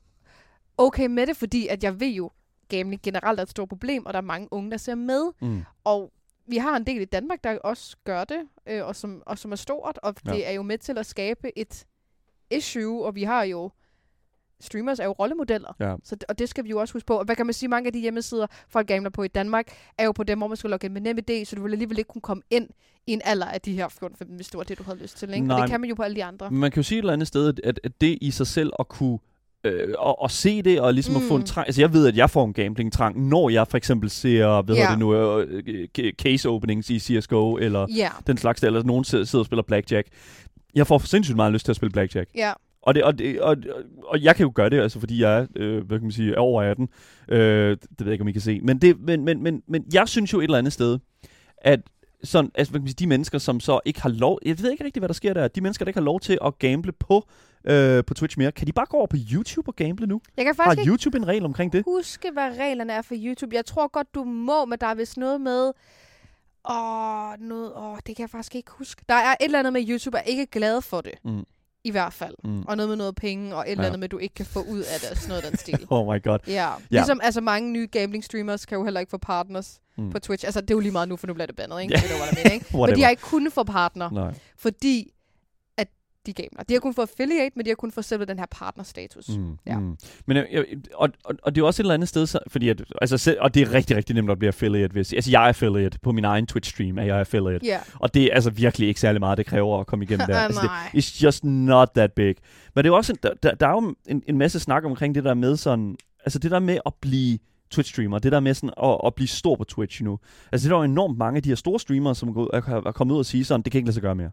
[0.77, 2.31] okay med det, fordi at jeg ved jo,
[2.69, 5.31] gambling generelt er et stort problem, og der er mange unge, der ser med.
[5.41, 5.63] Mm.
[5.83, 6.12] Og
[6.48, 9.51] vi har en del i Danmark, der også gør det, øh, og, som, og som
[9.51, 10.31] er stort, og Ja.
[10.31, 11.86] det er jo med til at skabe et
[12.57, 13.72] issue, og vi har jo
[14.62, 15.75] streamers er jo rollemodeller.
[15.79, 15.95] Ja.
[16.03, 17.13] Så, og det skal vi jo også huske på.
[17.19, 19.65] Og hvad kan man sige, mange af de hjemmesider, folk gambler på i Danmark,
[19.98, 21.98] er jo på dem, hvor man skal logge ind med NemID, så du vil alligevel
[21.98, 22.67] ikke kunne komme ind
[23.07, 25.33] i en alder af de her 14-15, hvis det var det, du havde lyst til.
[25.33, 25.48] Ikke?
[25.48, 25.55] Nej.
[25.55, 26.51] Og det kan man jo på alle de andre.
[26.51, 28.88] Man kan jo sige et eller andet sted, at, at det i sig selv at
[28.88, 29.19] kunne
[29.63, 31.22] øh, og, og se det, og ligesom mm.
[31.22, 31.45] at få en Mm.
[31.45, 31.67] trang.
[31.67, 34.89] Altså jeg ved, at jeg får en gambling-trang, når jeg for eksempel ser, hvad hedder
[34.89, 35.63] det nu, øh,
[36.00, 39.45] øh, case openings i CSGO, eller Ja, den slags, der, eller nogen sidder sidder og
[39.45, 40.07] spiller blackjack.
[40.75, 42.30] Jeg får sindssygt meget lyst til at spille blackjack.
[42.36, 42.53] ja.
[42.86, 43.58] Og, det, og, det, og,
[44.03, 46.34] og jeg kan jo gøre det, altså fordi jeg er, øh, hvad kan man sige,
[46.34, 46.89] er over 18.
[47.27, 48.60] Øh, det ved jeg ikke, om I kan se.
[48.63, 51.00] Men, det, men, men, men, men jeg synes jo et eller andet sted,
[51.58, 51.80] at
[52.24, 54.39] sådan, altså, hvad kan man sige, de mennesker, som så ikke har lov...
[54.46, 55.48] Jeg ved ikke rigtig, hvad der sker der.
[55.48, 57.27] De mennesker, der ikke har lov til at gamble på,
[57.65, 60.22] øh, på Twitch mere, kan de bare gå over på YouTube og gamble nu?
[60.38, 61.84] Jeg kan Har faktisk ikke YouTube en regel omkring det?
[61.86, 63.56] huske, hvad reglerne er for YouTube.
[63.56, 65.71] Jeg tror godt, du må, men der er vist noget med...
[66.69, 69.02] Åh, noget, åh, det kan jeg faktisk ikke huske.
[69.10, 71.12] Der er et eller andet med, YouTube er ikke glad for det.
[71.26, 71.43] Mm.
[71.86, 72.36] I hvert fald.
[72.43, 72.62] Mm.
[72.62, 73.88] Og noget med noget penge, og et eller Ja.
[73.88, 75.86] andet med, du ikke kan få ud af det, og sådan noget den stil.
[75.89, 76.39] Oh my god.
[76.47, 76.54] Ja.
[76.54, 76.71] Ja.
[76.89, 80.10] Ligesom altså mange nye gambling streamers kan jo heller ikke få partners Mm.
[80.12, 80.45] på Twitch.
[80.45, 81.93] Altså det er jo lige meget nu, for nu bliver det bandet, ikke?
[81.93, 81.99] Ja.
[82.02, 82.78] Det hvad der mener, ikke?
[82.88, 84.34] Men de har ikke kunnet få partner, Nej.
[84.58, 85.13] fordi at
[86.25, 86.63] de gambler.
[86.63, 89.29] De har kun fået affiliate, men de har kun fået selve den her partnerstatus.
[89.29, 89.57] Mm.
[89.65, 89.79] Ja.
[89.79, 89.97] mm.
[90.25, 92.69] Men jeg, jeg, og, og, og det er også et eller andet sted, så, fordi
[92.69, 94.93] at, altså, selv, og det er rigtig, rigtig nemt at blive affiliate.
[94.93, 97.65] Hvis, altså jeg er affiliate på min egen Twitch-stream, er jeg affiliate.
[97.65, 97.79] Ja.
[97.99, 100.39] Og det er altså virkelig ikke særlig meget, det kræver at komme igennem der.
[100.43, 102.36] Altså, det, it's just not that big.
[102.75, 105.23] Men det er også, en, der, der, er jo en, en masse snak omkring det
[105.23, 107.39] der med sådan, altså det der med at blive
[107.73, 110.19] Twitch-streamer, det der med sådan at, at blive stor på Twitch nu.
[110.51, 113.13] Altså det er der jo enormt mange af de her store streamere, som er kommet
[113.13, 114.31] ud og sige sådan, det kan ikke lade sig gøre mere.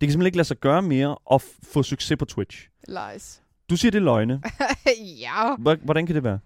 [0.00, 2.68] Det kan simpelthen ikke lade sig gøre mere at få succes på Twitch.
[2.88, 3.42] Lies.
[3.70, 4.42] Du siger, det er løgne.
[5.20, 5.56] ja.
[5.56, 6.38] Hvor- Hvordan kan det være?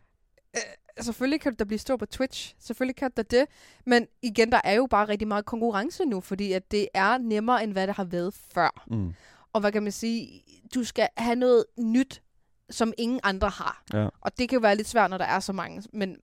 [1.00, 2.54] Selvfølgelig kan du da blive stor på Twitch.
[2.58, 3.46] Selvfølgelig kan du da det.
[3.86, 7.64] Men igen, der er jo bare rigtig meget konkurrence nu, fordi at det er nemmere,
[7.64, 8.84] end hvad det har været før.
[8.90, 9.12] Mm.
[9.52, 10.42] Og hvad kan man sige?
[10.74, 12.22] Du skal have noget nyt,
[12.70, 13.82] som ingen andre har.
[13.92, 14.08] Ja.
[14.20, 15.82] Og det kan jo være lidt svært, når der er så mange.
[15.92, 16.16] Men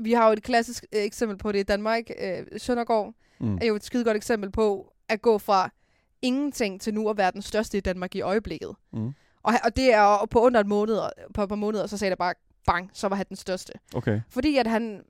[0.00, 2.02] vi har jo et klassisk øh, eksempel på det i Danmark.
[2.20, 3.58] Øh, Søndergaard Mm.
[3.60, 5.70] er jo et skide godt eksempel på at gå fra
[6.22, 8.74] ingenting til nu at være den største i Danmark i øjeblikket.
[8.92, 9.12] Mm.
[9.42, 10.98] Og, og det er jo på under et måned,
[11.34, 12.34] på et par måneder, så sagde der bare
[12.66, 13.72] bang, så var han den største.
[13.94, 14.20] Okay.
[14.28, 15.02] Fordi at han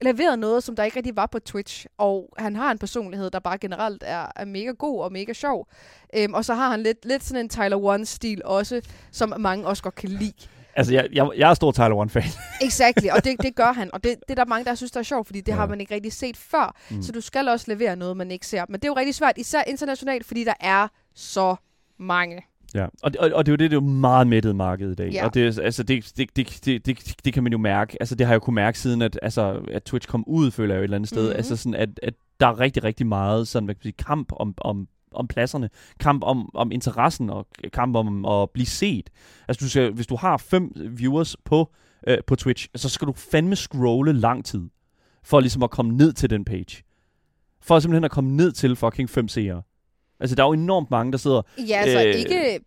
[0.00, 3.38] leverede noget, som der ikke rigtig var på Twitch, og han har en personlighed, der
[3.38, 5.68] bare generelt er, er mega god og mega sjov.
[6.16, 9.82] Øhm, og så har han lidt, lidt sådan en Tyler One-stil også, som mange også
[9.82, 10.48] godt kan lide.
[10.76, 12.22] Altså, jeg, jeg, jeg er stor Tyler One-fan.
[12.66, 13.90] Exactly, og det, det gør han.
[13.94, 15.56] Og det, det er der mange, der synes, der er sjovt, fordi det Ja.
[15.56, 16.76] har man ikke rigtig set før.
[16.90, 17.02] Mm.
[17.02, 18.64] Så du skal også levere noget, man ikke ser.
[18.68, 21.56] Men det er jo rigtig svært, især internationalt, fordi der er så
[21.98, 22.42] mange.
[22.74, 24.90] Ja, og, det- og, og det er jo det, det er jo meget mættet marked
[24.90, 25.10] i dag.
[25.12, 25.24] Ja.
[25.26, 27.96] Og det, altså, det, det, det, det, det, det kan man jo mærke.
[28.00, 30.74] Altså, det har jeg jo kunne mærke siden, at, altså, at Twitch kom ud, føler
[30.74, 31.28] jeg jo et eller andet sted.
[31.28, 31.36] Mhm.
[31.36, 34.32] Altså sådan, at, at der er rigtig, rigtig meget sådan, hvad kan man sige, kamp
[34.36, 35.70] om, om, om pladserne.
[36.00, 39.10] Kamp om, om interessen, og kamp om at blive set.
[39.48, 41.72] Altså, du skal, hvis du har fem viewers på,
[42.06, 44.68] øh, på Twitch, så skal du fandme scrolle lang tid,
[45.24, 46.82] for ligesom at komme ned til den page.
[47.60, 49.62] For simpelthen at komme ned til fucking fem seere.
[50.20, 51.42] Altså, der er jo enormt mange, der sidder...
[51.68, 52.14] Ja, altså Øh.
[52.14, 52.60] ikke...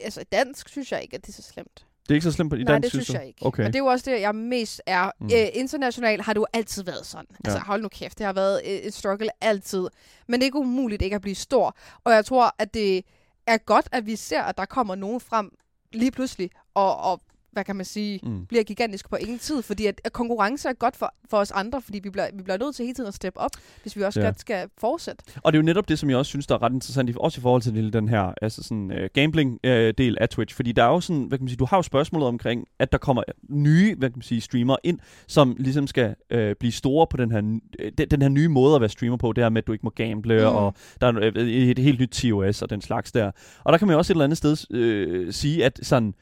[0.00, 1.86] Altså i dansk synes jeg ikke, at det er så slemt.
[2.02, 3.12] Det er ikke så slemt på i Nej, dansk, det synes du?
[3.12, 3.46] jeg ikke.
[3.46, 3.62] Okay.
[3.62, 5.10] Men det er jo også det, jeg mest er.
[5.20, 5.28] Mm.
[5.32, 7.26] Æ, internationalt har det jo altid været sådan.
[7.44, 7.64] Altså Ja.
[7.64, 9.88] hold nu kæft, det har været øh, et struggle altid.
[10.28, 11.76] Men det er ikke umuligt ikke at blive stor.
[12.04, 13.04] Og jeg tror, at det
[13.46, 15.50] er godt, at vi ser, at der kommer nogen frem
[15.92, 17.20] lige pludselig og, og
[17.52, 18.46] hvad kan man sige, Mm.
[18.46, 21.82] bliver gigantisk på ingen tid, fordi at, at konkurrence er godt for, for os andre,
[21.82, 23.50] fordi vi bliver, vi bliver nødt til hele tiden at steppe op,
[23.82, 24.26] hvis vi også Ja.
[24.26, 25.24] godt skal fortsætte.
[25.42, 27.40] Og det er jo netop det, som jeg også synes, der er ret interessant, også
[27.40, 30.56] i forhold til den her altså sådan, uh, gambling-del af Twitch.
[30.56, 32.92] Fordi der er jo sådan, hvad kan man sige, du har jo spørgsmålet omkring, at
[32.92, 37.06] der kommer nye, hvad kan man sige, streamere ind, som ligesom skal uh, blive store
[37.10, 39.48] på den her, øh, den, den her nye måde at være streamer på, det her
[39.48, 40.46] med, at du ikke må gamble, mm.
[40.56, 43.30] Og der er øh, et helt nyt TOS og den slags der.
[43.64, 46.14] Og der kan man jo også et eller andet sted øh, sige, at sådan,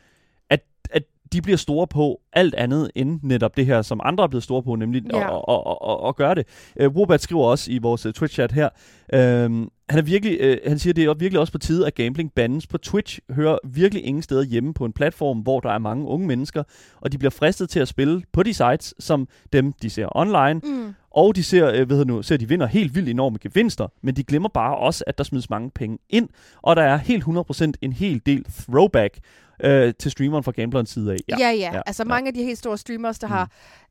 [0.51, 4.29] at, at de bliver store på alt andet end netop det her, som andre er
[4.29, 5.37] blevet store på, nemlig Ja.
[5.37, 6.47] at, at, at, at, at gøre det.
[6.87, 8.69] Uh, Wobat skriver også i vores uh, Twitch-chat her,
[9.15, 12.33] øhm, han, er virkelig, øh, han siger, det er virkelig også på tide, at gambling
[12.33, 16.07] bandes på Twitch, hører virkelig ingen steder hjemme på en platform, hvor der er mange
[16.07, 16.63] unge mennesker,
[17.01, 20.61] og de bliver fristet til at spille på de sites, som dem, de ser online,
[20.65, 20.95] Mm.
[21.11, 24.23] og de ser, øh, ved nu, ser, de vinder helt vildt enorme gevinster, men de
[24.25, 26.29] glemmer bare også, at der smides mange penge ind,
[26.63, 29.19] og der er helt 100% en hel del throwback
[29.65, 31.17] øh, til streameren fra gamblerens side af.
[31.29, 31.51] Ja, ja.
[31.51, 31.83] ja, ja.
[31.87, 32.09] Altså ja.
[32.09, 33.33] mange af de helt store streamers, der Mm.
[33.33, 33.51] har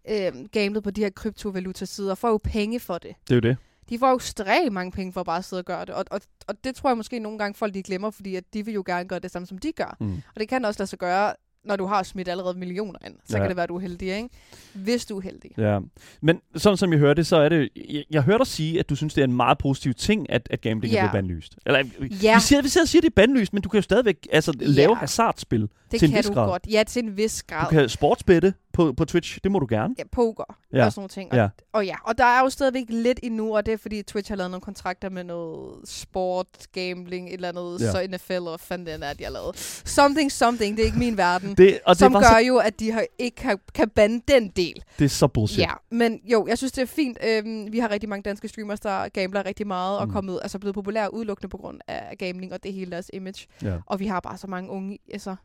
[0.09, 3.15] øh, gamblet på de her kryptovaluta-sider, får jo penge for det.
[3.23, 3.57] Det er jo det.
[3.89, 5.89] De får jo ekstremt mange penge for bare at sidde og gøre det.
[5.95, 8.65] Og, og, og det tror jeg måske nogle gange folk de glemmer, fordi at de
[8.65, 9.97] vil jo gerne gøre det samme, som de gør.
[9.99, 10.13] Mm.
[10.13, 11.33] Og det kan også lade sig gøre,
[11.65, 13.13] når du har smidt allerede millioner ind.
[13.25, 13.43] Så Ja.
[13.43, 14.29] kan det være, at du er heldig, ikke?
[14.73, 15.51] Hvis du er heldig.
[15.57, 15.79] Ja,
[16.21, 17.69] men sådan som jeg hørte, så er det...
[17.89, 20.47] Jeg, jeg hørte dig sige, at du synes, det er en meget positiv ting, at,
[20.51, 20.97] at gambling Ja.
[20.99, 21.55] er blevet bandlyst.
[21.65, 21.79] Eller,
[22.23, 22.35] Ja.
[22.35, 24.27] vi, siger, vi sidder og siger, at det er bandlyst, men du kan jo stadigvæk
[24.31, 24.95] altså, lave Ja.
[24.95, 26.47] hasardspil Det til en kan vis du grad.
[26.47, 26.67] godt.
[26.71, 27.65] Ja, til en vis grad.
[27.65, 29.95] Du kan sportsbette på, på Twitch, det må du gerne.
[29.97, 30.85] Ja, poker Ja.
[30.85, 31.31] og sådan nogle ting.
[31.31, 31.49] Og, Ja.
[31.73, 34.35] og ja, og der er jo stadigvæk lidt endnu, og det er fordi Twitch har
[34.35, 37.91] lavet nogle kontrakter med noget sport, gambling, et eller andet, Ja.
[37.91, 39.57] så NFL, og fanden den er, de har lavet.
[39.85, 41.55] Something, something, det er ikke min verden.
[41.55, 44.21] Det, og som det, gør var så, jo, at de har, ikke kan, kan bande
[44.27, 44.83] den del.
[44.99, 45.59] det er så bullshit.
[45.59, 47.17] Ja, men jo, jeg synes, det er fint.
[47.27, 50.09] Øhm, vi har rigtig mange danske streamers, der gambler rigtig meget, og Mm.
[50.09, 50.13] mm.
[50.13, 53.47] kommet, altså blevet populære udelukkende på grund af gambling, og det hele deres image.
[53.63, 53.73] Ja.
[53.85, 55.35] Og vi har bare så mange unge altså,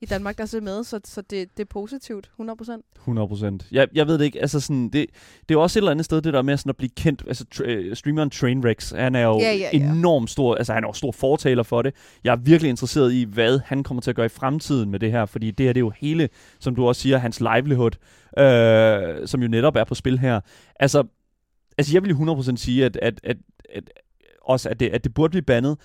[0.00, 2.96] i Danmark, der ser med, så, så det, det er positivt, 100%.
[2.96, 3.66] 100 procent.
[3.72, 5.06] Jeg, jeg ved det ikke, altså sådan, det,
[5.48, 7.44] det er også et eller andet sted, det der med sådan at blive kendt, altså
[7.54, 9.90] tr- øh, streameren Trainwreck, han er jo Ja, ja, ja.
[9.90, 11.94] enormt stor, altså han er jo stor fortaler for det.
[12.24, 15.10] Jeg er virkelig interesseret i, hvad han kommer til at gøre i fremtiden med det
[15.12, 16.28] her, fordi det her, det er jo hele,
[16.60, 17.90] som du også siger, hans livelihood,
[18.38, 20.40] øh, som jo netop er på spil her.
[20.80, 21.04] Altså,
[21.78, 23.36] altså jeg vil jo 100% sige, at, at, at,
[23.74, 23.90] at,
[24.42, 25.78] også at det, at det burde blive bandet,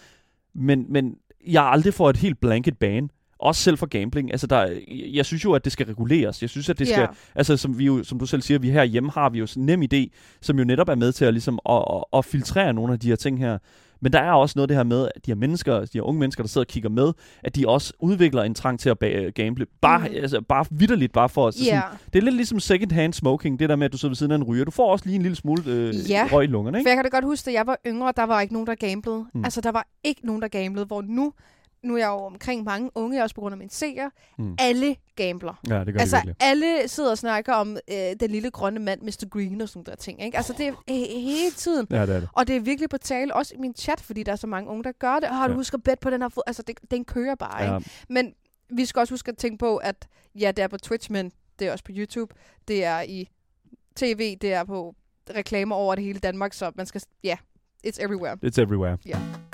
[0.55, 1.15] men, men
[1.47, 3.09] jeg er aldrig for et helt blanket ban.
[3.41, 4.31] Også selv for gambling.
[4.31, 4.69] Altså, der,
[5.13, 6.41] jeg synes jo, at det skal reguleres.
[6.41, 7.01] Jeg synes, at det skal...
[7.01, 7.07] Ja.
[7.35, 9.69] Altså, som, vi jo, som du selv siger, vi her hjemme har vi jo sådan
[9.69, 10.07] en nem idé,
[10.41, 13.07] som jo netop er med til at, ligesom, at, at, at filtrere nogle af de
[13.07, 13.57] her ting her.
[14.03, 16.19] Men der er også noget det her med, at de her mennesker, de her unge
[16.19, 19.29] mennesker, der sidder og kigger med, at de også udvikler en trang til at ba-
[19.29, 19.65] gamble.
[19.81, 20.15] Bare, mm.
[20.15, 21.53] Altså, bare vidderligt, bare for at...
[21.53, 21.81] så Sådan,
[22.13, 24.31] det er lidt ligesom second hand smoking, det der med, at du sidder ved siden
[24.31, 24.65] af en ryger.
[24.65, 26.27] Du får også lige en lille smule øh, Ja.
[26.31, 26.89] røg i lungerne, for ikke?
[26.89, 29.25] jeg kan da godt huske, at jeg var yngre, der var ikke nogen, der gamblede.
[29.33, 29.43] Mm.
[29.43, 31.33] Altså, der var ikke nogen, der gamblede, hvor nu,
[31.83, 34.55] nu er jeg jo omkring mange unge, også på grund af min seer, Mm.
[34.59, 35.59] alle gambler.
[35.69, 36.47] Ja, det gør altså, det virkelig.
[36.47, 39.27] alle sidder og snakker om øh, den lille grønne mand, Mr.
[39.29, 40.23] Green og sådan der ting.
[40.23, 40.37] Ikke?
[40.37, 41.87] Altså, det er he- hele tiden.
[41.91, 42.29] Ja, det er det.
[42.33, 44.69] Og det er virkelig på tale, også i min chat, fordi der er så mange
[44.69, 45.29] unge, der gør det.
[45.29, 45.53] Og har du Ja.
[45.53, 45.57] ja.
[45.57, 46.43] husket at bet på den her fod?
[46.47, 47.77] Altså, det, den kører bare, Ja.
[47.77, 47.89] ikke?
[48.09, 48.33] Men
[48.69, 50.07] vi skal også huske at tænke på, at
[50.39, 52.33] ja, det er på Twitch, men det er også på YouTube.
[52.67, 53.29] Det er i
[53.95, 54.95] tv, det er på
[55.35, 57.37] reklamer over det hele Danmark, så man skal, ja,
[57.87, 58.37] it's everywhere.
[58.45, 58.97] It's everywhere.
[59.11, 59.50] Game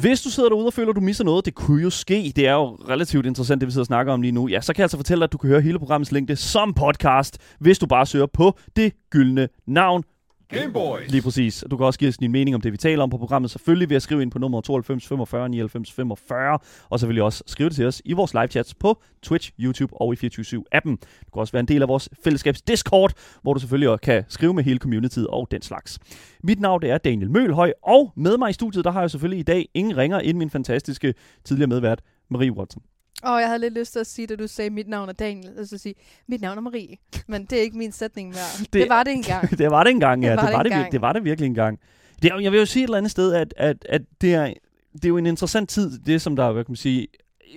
[0.00, 2.32] Hvis du sidder derude og føler, at du misser noget, det kunne jo ske.
[2.36, 4.48] Det er jo relativt interessant, det vi sidder og snakker om lige nu.
[4.48, 6.74] Ja, så kan jeg altså fortælle dig, at du kan høre hele programmets længde som
[6.74, 10.04] podcast, hvis du bare søger på det gyldne navn.
[10.48, 11.10] Gameboys.
[11.10, 11.64] Lige præcis.
[11.70, 13.50] Du kan også give os din mening om det, vi taler om på programmet.
[13.50, 16.58] Selvfølgelig ved at skrive ind på nummer 92 45 99 45.
[16.88, 19.52] Og så vil jeg også skrive det til os i vores live chats på Twitch,
[19.60, 23.12] YouTube og i 24 appen Du kan også være en del af vores fællesskabs Discord,
[23.42, 25.98] hvor du selvfølgelig også kan skrive med hele communityet og den slags.
[26.42, 29.40] Mit navn det er Daniel Mølhøj, og med mig i studiet, der har jeg selvfølgelig
[29.40, 32.82] i dag ingen ringer end min fantastiske tidligere medvært, Marie Watson.
[33.22, 35.58] Og jeg havde lidt lyst til at sige, da du sagde, mit navn er Daniel,
[35.58, 35.94] og så sige,
[36.28, 36.96] mit navn er Marie.
[37.26, 38.36] Men det er ikke min sætning mere.
[38.60, 39.50] Det- Det, var det engang.
[39.58, 40.30] det var det engang, ja.
[40.30, 41.78] Det var det, var det, vir- det var det virkelig engang.
[42.22, 44.46] Det jeg vil jo sige et eller andet sted, at, at, at det, er,
[44.92, 47.06] det er jo en interessant tid, det som der, hvad kan man sige,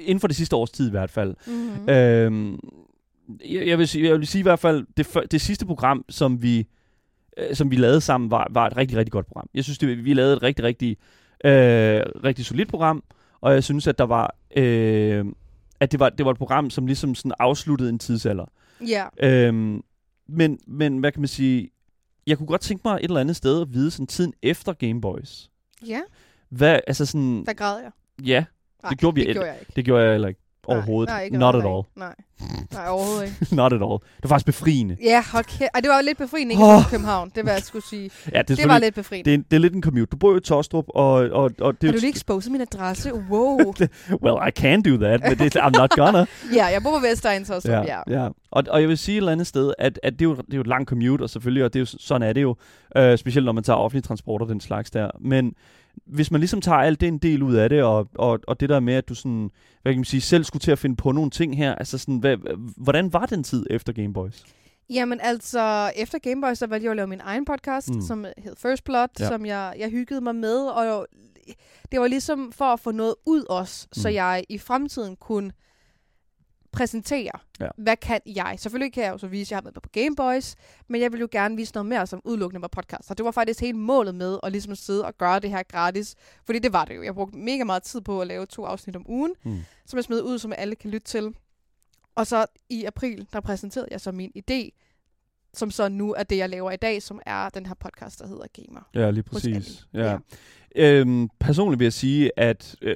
[0.06, 1.36] inden for det sidste års tid i hvert fald.
[1.47, 1.89] Mm-hmm.
[1.89, 2.60] Øhm,
[3.50, 6.41] jeg, jeg, vil sige, jeg vil sige i hvert fald, det, det sidste program, som
[6.43, 6.67] vi,
[7.38, 9.50] øh, som vi lavede sammen, var, var et rigtig, rigtig godt program.
[9.54, 10.97] Jeg synes, det, vi lavede et rigtig, rigtig,
[11.45, 13.04] øh, rigtig solidt program,
[13.41, 15.26] og jeg synes, at der var, øh,
[15.82, 18.46] at det var, det var et program, som ligesom sådan afsluttede en tidsalder.
[18.88, 19.06] Ja.
[19.24, 19.82] Øhm,
[20.28, 21.70] men, men hvad kan man sige,
[22.28, 25.02] jeg kunne godt tænke mig et eller andet sted at vide sådan tiden efter Game
[25.02, 25.50] Boys.
[25.88, 26.02] Ja,
[26.50, 27.91] Hvad, altså sådan, der græd jeg.
[28.26, 28.46] ja,
[28.84, 29.74] Nej, det gjorde vi det gjorde jeg ikke.
[29.76, 30.41] det gjorde jeg heller ikke.
[30.67, 31.10] overhovedet.
[31.10, 31.84] Nej, ikke Not at all.
[31.96, 32.15] Nej.
[32.73, 33.56] Nej, overhovedet ikke.
[33.62, 33.99] Not at all.
[33.99, 34.97] Det var faktisk befriende.
[35.04, 35.69] Ja, hold kæft.
[35.73, 36.89] Ej, det var jo lidt befriende ikke oh.
[36.89, 37.32] København.
[37.36, 38.12] Det var jeg skulle sige.
[38.34, 39.32] Ja, det, er Det var lidt befriende.
[39.32, 40.06] det, er, det er lidt en commute.
[40.06, 42.62] Du bor jo i Tostrup, og, og, og det er jo du lige exposet min
[42.62, 43.13] adresse?
[43.13, 43.73] Wow.
[44.23, 46.25] Well, I can do that, but det, I'm not gonna.
[46.58, 47.82] ja, jeg bor på Vestegn, så ja.
[47.82, 48.23] ja.
[48.23, 48.30] ja.
[48.51, 50.54] Og, og jeg vil sige et eller andet sted, at, at det, er jo, det
[50.54, 52.56] er jo et langt commute, og selvfølgelig, og det er jo, sådan er det jo,
[52.97, 55.10] øh, specielt når man tager offentlig transport og den slags der.
[55.19, 55.54] Men
[56.06, 58.69] hvis man ligesom tager alt det en del ud af det, og, og, og det
[58.69, 59.51] der med, at du sådan,
[59.82, 62.17] hvad kan man sige, selv skulle til at finde på nogle ting her, altså sådan,
[62.17, 62.31] hvad,
[62.78, 64.44] hvordan var den tid efter Game Boys?
[64.89, 68.02] Jamen altså, efter Gameboy, så valgte jeg at lave min egen podcast, Mm.
[68.02, 69.28] som hed First Blood, Ja.
[69.28, 70.58] som jeg, jeg hyggede mig med.
[70.58, 71.08] Og
[71.91, 74.02] det var ligesom for at få noget ud også, mm.
[74.02, 75.52] så jeg i fremtiden kunne
[76.72, 77.67] præsentere, Ja.
[77.78, 78.56] hvad kan jeg.
[78.58, 80.56] Selvfølgelig kan jeg jo så vise, at jeg har været på Gameboys,
[80.89, 83.12] men jeg vil jo gerne vise noget mere, som udelukkende var podcast.
[83.12, 86.15] Og det var faktisk helt målet med at ligesom sidde og gøre det her gratis.
[86.46, 87.04] Fordi det var det jo.
[87.04, 89.58] Jeg brugte mega meget tid på at lave to afsnit om ugen, Mm.
[89.86, 91.36] som jeg smed ud, som alle kan lytte til.
[92.15, 94.69] Og så i april, der præsenterede jeg så min idé,
[95.54, 98.28] som så nu er det, jeg laver i dag, som er den her podcast, der
[98.28, 98.89] hedder Gamer.
[98.93, 99.88] Ja, lige præcis.
[99.93, 100.04] Ali.
[100.04, 100.17] Ja.
[100.75, 102.95] Øhm, personligt vil jeg sige, at øh,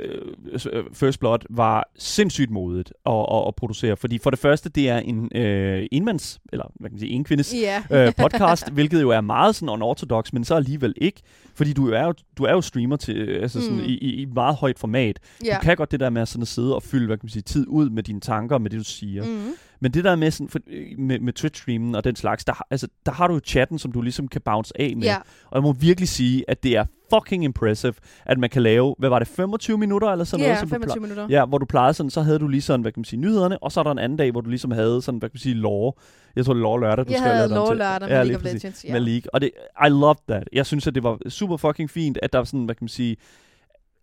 [0.73, 4.89] øh, First Blood var sindssygt modigt at, at, at producere, fordi for det første, det
[4.89, 7.83] er en øh, enmands, eller hvad kan man sige, enkvindes Ja.
[8.07, 11.21] øh, podcast, hvilket jo er meget sådan unorthodox, men så alligevel ikke,
[11.55, 13.83] fordi du er jo, du er jo streamer til, altså sådan Mm.
[13.85, 15.19] i, i, meget højt format.
[15.45, 15.55] ja.
[15.55, 17.29] Du kan godt det der med at, sådan at sidde og fylde, hvad kan man
[17.29, 19.25] sige, tid ud med dine tanker, og med det du siger.
[19.25, 19.51] Mm.
[19.79, 22.87] Men det der med, sådan, for, øh, med, med Twitch-streamen og den slags, der, altså,
[23.05, 25.03] der har du jo chatten, som du ligesom kan bounce af med.
[25.03, 25.15] ja.
[25.45, 27.93] Og jeg må virkelig sige, at det er fucking impressive,
[28.25, 30.59] at man kan lave, hvad var det, 25 minutter eller sådan Ja, noget?
[30.59, 31.27] som du 25 minutter.
[31.29, 33.63] Ja, hvor du plejede sådan, så havde du lige sådan, hvad kan man sige, nyhederne,
[33.63, 35.39] og så er der en anden dag, hvor du ligesom havde sådan, hvad kan man
[35.39, 35.93] sige, lore.
[36.35, 37.77] Jeg tror, det lore lørdag, du Jeg skrev havde til.
[37.77, 38.53] lørdag Ja, med lige League of.
[38.53, 38.83] Legends.
[38.83, 38.89] Ja.
[38.89, 38.93] Ja.
[38.93, 39.33] Med League.
[39.33, 39.51] Og det,
[39.85, 40.49] I loved that.
[40.53, 42.89] Jeg synes, at det var super fucking fint, at der var sådan, hvad kan man
[42.89, 43.17] sige,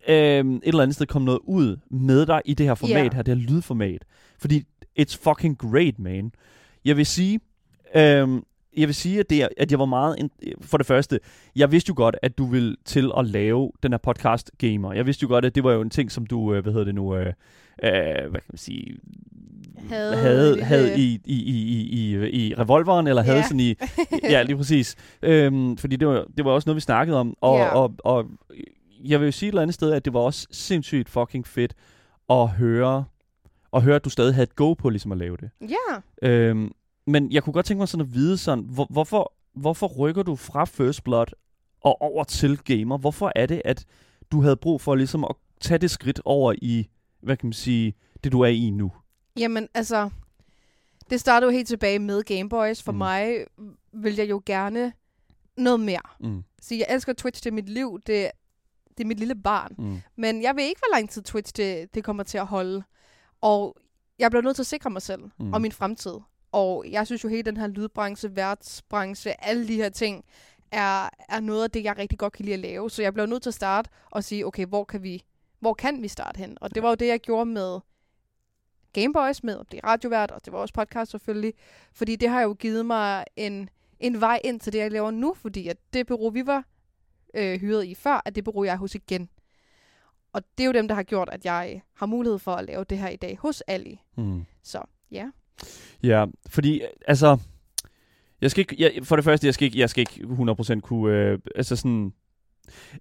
[0.08, 3.10] øhm, et eller andet sted kom noget ud med dig i det her format Ja.
[3.14, 4.04] her, det her lydformat.
[4.40, 4.62] Fordi
[5.00, 6.32] it's fucking great, man.
[6.84, 7.40] Jeg vil sige,
[7.96, 8.42] øhm,
[8.76, 10.16] jeg vil sige, at, det er, at jeg var meget...
[10.18, 10.30] In-
[10.60, 11.20] for det første,
[11.56, 14.92] jeg vidste jo godt, at du ville til at lave den her podcast Gamer.
[14.92, 16.84] Jeg vidste jo godt, at det var jo en ting, som du, øh, hvad hedder
[16.84, 17.32] det nu, øh, øh,
[18.30, 18.96] hvad kan man sige,
[19.88, 21.86] Havde havde, havde i, i, i, i,
[22.26, 23.42] i, i revolveren, eller havde Ja.
[23.44, 23.74] sådan i...
[24.22, 24.96] Ja, lige præcis.
[25.22, 27.36] Øhm, fordi det var, det var også noget, vi snakkede om.
[27.40, 27.68] Og, Ja.
[27.68, 28.26] og, og
[29.04, 31.74] jeg vil jo sige et eller andet sted, at det var også sindssygt fucking fedt
[32.30, 33.04] at høre,
[33.72, 35.50] at høre, at du stadig havde et go på ligesom at lave det.
[35.60, 36.28] Ja.
[36.28, 36.72] Øhm,
[37.06, 40.36] men jeg kunne godt tænke mig sådan at vide sådan, hvor, hvorfor, hvorfor rykker du
[40.36, 41.26] fra First Blood
[41.80, 42.98] og over til Gamer?
[42.98, 43.84] Hvorfor er det, at
[44.32, 46.88] du havde brug for ligesom at tage det skridt over i,
[47.22, 48.92] hvad kan man sige, det du er i nu?
[49.38, 50.10] Jamen, altså,
[51.10, 52.82] det startede jo helt tilbage med Gameboys.
[52.82, 52.98] For Mm.
[52.98, 53.36] mig
[53.92, 54.92] vil jeg jo gerne
[55.56, 56.00] noget mere.
[56.20, 58.30] Mm, Så jeg elsker Twitch, det er mit liv, det,
[58.98, 59.74] det er mit lille barn.
[59.78, 62.82] mm, Men jeg ved ikke, hvor lang tid Twitch det, det kommer til at holde.
[63.40, 63.76] Og
[64.18, 65.52] jeg bliver nødt til at sikre mig selv mm.
[65.52, 66.14] og min fremtid.
[66.52, 70.24] Og jeg synes jo, hele den her lydbranche, værtsbranche, alle de her ting,
[70.72, 72.90] er, er noget af det, jeg rigtig godt kan lide at lave.
[72.90, 75.24] Så jeg bliver nødt til at starte og sige, okay, hvor kan vi,
[75.60, 76.58] hvor kan vi starte hen?
[76.60, 77.80] Og det var jo det, jeg gjorde med
[78.92, 81.54] Gameboys, med at blive radiovært, og det var også podcast selvfølgelig.
[81.92, 83.68] Fordi det har jo givet mig en,
[84.00, 86.64] en vej ind til det, jeg laver nu, fordi at det bureau, vi var
[87.34, 89.28] øh, hyret i før, at det bureau, jeg er hos igen.
[90.32, 92.84] Og det er jo dem, der har gjort, at jeg har mulighed for at lave
[92.84, 94.02] det her i dag hos Ali.
[94.16, 94.44] mm.
[94.62, 95.30] Så ja.
[96.02, 97.38] Ja, fordi altså
[98.40, 101.16] jeg skal ikke jeg, for det første jeg skal ikke jeg skal ikke 100% kunne
[101.16, 102.12] øh, altså sådan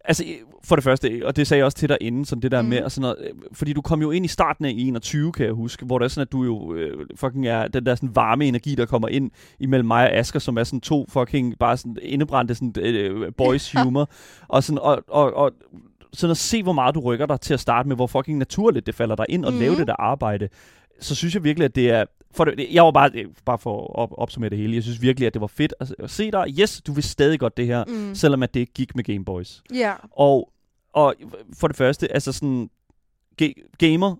[0.03, 0.23] Altså,
[0.63, 2.67] for det første, og det sagde jeg også til dig inden, sådan det der mm.
[2.67, 5.45] Med, og sådan noget, øh, fordi du kom jo ind i starten af 21, kan
[5.45, 8.15] jeg huske, hvor det er sådan, at du jo øh, fucking er den der sådan
[8.15, 11.77] varme energi, der kommer ind imellem mig og Asger, som er sådan to fucking bare
[11.77, 14.09] sådan indebrændte sådan øh, boys humor,
[14.47, 15.51] og sådan, og, og, og
[16.13, 18.85] sådan at se, hvor meget du rykker dig til at starte med, hvor fucking naturligt
[18.85, 19.59] det falder dig ind og mm.
[19.59, 20.49] lave det der arbejde,
[20.99, 22.05] så synes jeg virkelig, at det er...
[22.33, 23.11] For det, jeg var bare,
[23.45, 25.95] bare for at op, opsummere det hele, jeg synes virkelig, at det var fedt at,
[25.99, 26.45] at se dig.
[26.59, 28.15] Yes, du vil stadig godt det her, Mm.
[28.15, 29.63] selvom at det ikke gik med Game Boys.
[29.73, 29.93] Ja.
[30.11, 30.51] Og,
[30.93, 31.15] og
[31.59, 32.69] for det første, altså sådan,
[33.41, 34.15] ga- gamer,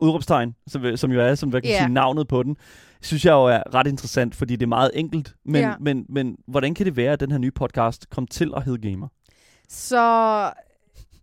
[0.00, 1.80] udråbstegn, som, som jo er, som hvad kan yeah.
[1.84, 2.56] sige, navnet på den,
[3.02, 5.34] synes jeg jo er ret interessant, fordi det er meget enkelt.
[5.44, 5.74] Men, Ja.
[5.80, 8.90] men, men hvordan kan det være, at den her nye podcast kom til at hedde
[8.90, 9.08] Gamer?
[9.68, 10.52] Så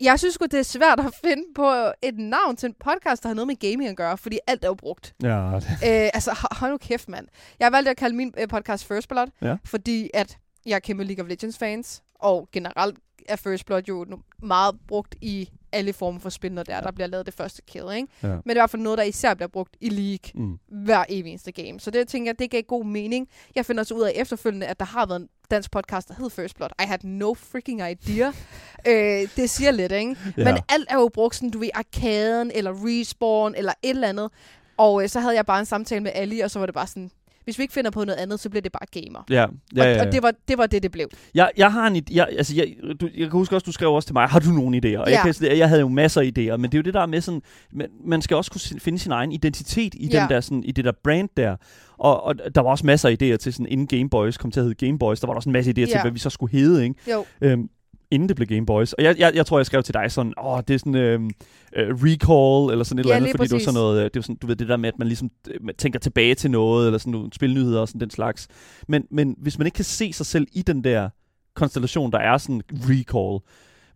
[0.01, 3.29] jeg synes sgu, det er svært at finde på et navn til en podcast, der
[3.29, 5.13] har noget med gaming at gøre, fordi alt er jo brugt.
[5.23, 7.27] Ja, det, øh, altså, ho- hold nu kæft, mand.
[7.59, 9.55] Jeg har valgt at kalde min øh, podcast First Blood, Ja.
[9.65, 14.05] fordi at jeg er kæmpe League of Legends fans, og generelt er First Blood jo
[14.43, 16.81] meget brugt i alle former for spil, når der, ja.
[16.81, 18.07] der bliver lavet det første kill, ikke?
[18.23, 18.27] Ja.
[18.27, 21.03] Men det er i hvert fald noget, der især bliver brugt i League mm, hver
[21.09, 21.79] evig eneste game.
[21.79, 23.27] Så det tænker jeg, det gav god mening.
[23.55, 26.29] Jeg finder også ud af efterfølgende, at der har været en dansk podcast, der hed
[26.29, 26.69] First Blood.
[26.83, 28.27] I had no freaking idea.
[28.87, 30.17] øh, det siger lidt, ikke?
[30.37, 30.43] Ja.
[30.43, 34.29] Men alt er jo brugt sådan, du ved, arkaden, eller respawn, eller et eller andet.
[34.77, 36.87] Og øh, så havde jeg bare en samtale med Ali, og så var det bare
[36.87, 37.11] sådan,
[37.43, 39.23] hvis vi ikke finder på noget andet, så bliver det bare gamer.
[39.29, 40.01] Ja, ja, ja, ja.
[40.01, 41.07] Og, og det, var, det var det, det blev.
[41.35, 43.89] Jeg, jeg har en ide- jeg, altså jeg, du, jeg kan huske også, du skrev
[43.93, 44.97] også til mig, har du nogle idéer?
[44.99, 45.31] Og jeg, Ja.
[45.31, 47.41] kan, jeg havde jo masser af idéer, men det er jo det der med sådan,
[47.73, 50.19] man, man skal også kunne finde sin egen identitet i, Ja.
[50.21, 51.55] den der, sådan, i det der brand der.
[51.97, 54.59] Og, og der var også masser af idéer til sådan, inden Game Boys kom til
[54.59, 56.01] at hedde Game Boys, der var der også en masse idéer til, Ja.
[56.01, 56.95] hvad vi så skulle hedde, ikke?
[57.11, 57.25] Jo.
[57.41, 57.69] Øhm,
[58.11, 58.93] inden det blev Game Boys.
[58.93, 61.29] Og jeg, jeg, jeg tror, jeg skrev til dig sådan, åh, det er sådan øhm,
[61.75, 63.65] øh, recall, eller sådan et Ja, eller andet, fordi det var præcis.
[63.65, 65.63] sådan noget, øh, det var sådan, du ved, det der med, at man ligesom øh,
[65.63, 68.47] man tænker tilbage til noget, eller sådan nogle spilnyheder og sådan den slags.
[68.87, 71.09] Men, men hvis man ikke kan se sig selv i den der
[71.55, 73.39] konstellation, der er sådan recall,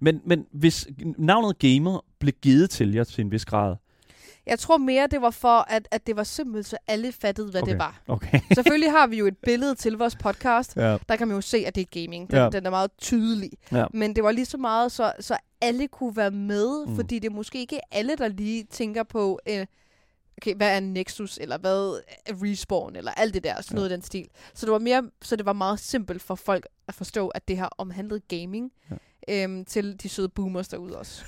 [0.01, 3.75] men, men hvis navnet gamer blev givet til jer til en vis grad,
[4.47, 7.61] Jeg tror mere, det var for, at, at det var simpelt, så alle fattede, hvad
[7.61, 7.71] Okay.
[7.71, 8.01] det var.
[8.07, 8.39] okay.
[8.55, 10.75] Selvfølgelig har vi jo et billede til vores podcast.
[10.75, 10.97] ja.
[11.09, 12.29] Der kan man jo se, at det er gaming.
[12.31, 12.49] Den, Ja.
[12.49, 13.51] den er meget tydelig.
[13.71, 13.85] Ja.
[13.93, 16.95] Men det var lige så meget, så, så alle kunne være med, Mm.
[16.95, 19.65] fordi det er måske ikke alle, der lige tænker på, øh,
[20.37, 23.75] okay, hvad er Nexus, eller hvad er Respawn, eller alt det der, sådan Ja.
[23.75, 24.27] noget i den stil.
[24.53, 27.57] Så det var mere, så det var meget simpelt for folk at forstå, at det
[27.57, 28.71] her omhandlede gaming,
[29.27, 29.43] ja.
[29.43, 31.23] øhm, til de søde boomers derude også.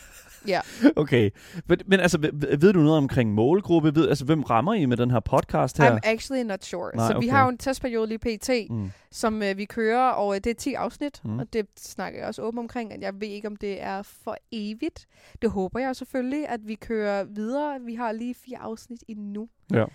[0.47, 0.61] Ja.
[0.95, 1.29] Okay.
[1.67, 3.95] Men, men altså, ved, ved du noget omkring målgruppe?
[3.95, 5.95] Ved, altså, hvem rammer I med den her podcast her?
[5.95, 6.91] I'm actually not sure.
[6.95, 7.29] Nej, så vi okay.
[7.29, 8.91] har jo en testperiode lige pt, Mm.
[9.11, 11.39] som øh, vi kører, og øh, det er 10 afsnit, Mm.
[11.39, 14.37] og det snakker jeg også åben omkring, at jeg ved ikke, om det er for
[14.51, 15.05] evigt.
[15.41, 17.79] Det håber jeg selvfølgelig, at vi kører videre.
[17.85, 19.47] Vi har lige fire afsnit endnu.
[19.73, 19.85] Ja.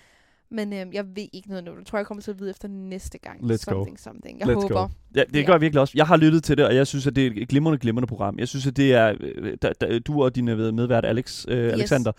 [0.52, 1.76] Men øh, jeg ved ikke noget nu.
[1.78, 3.40] Det tror jeg kommer til at vide efter næste gang.
[3.40, 3.56] Let's go.
[3.56, 4.40] something, Something.
[4.40, 4.82] Jeg Let's håber.
[4.82, 4.88] go.
[5.14, 5.42] Ja, det Ja.
[5.46, 5.92] gør jeg virkelig også.
[5.96, 8.38] Jeg har lyttet til det, og jeg synes, at det er et glimrende, glimrende program.
[8.38, 11.66] Jeg synes, at det er øh, da, da, du og din øh, medvært Alex, øh,
[11.66, 11.72] Yes.
[11.72, 12.12] Alexander.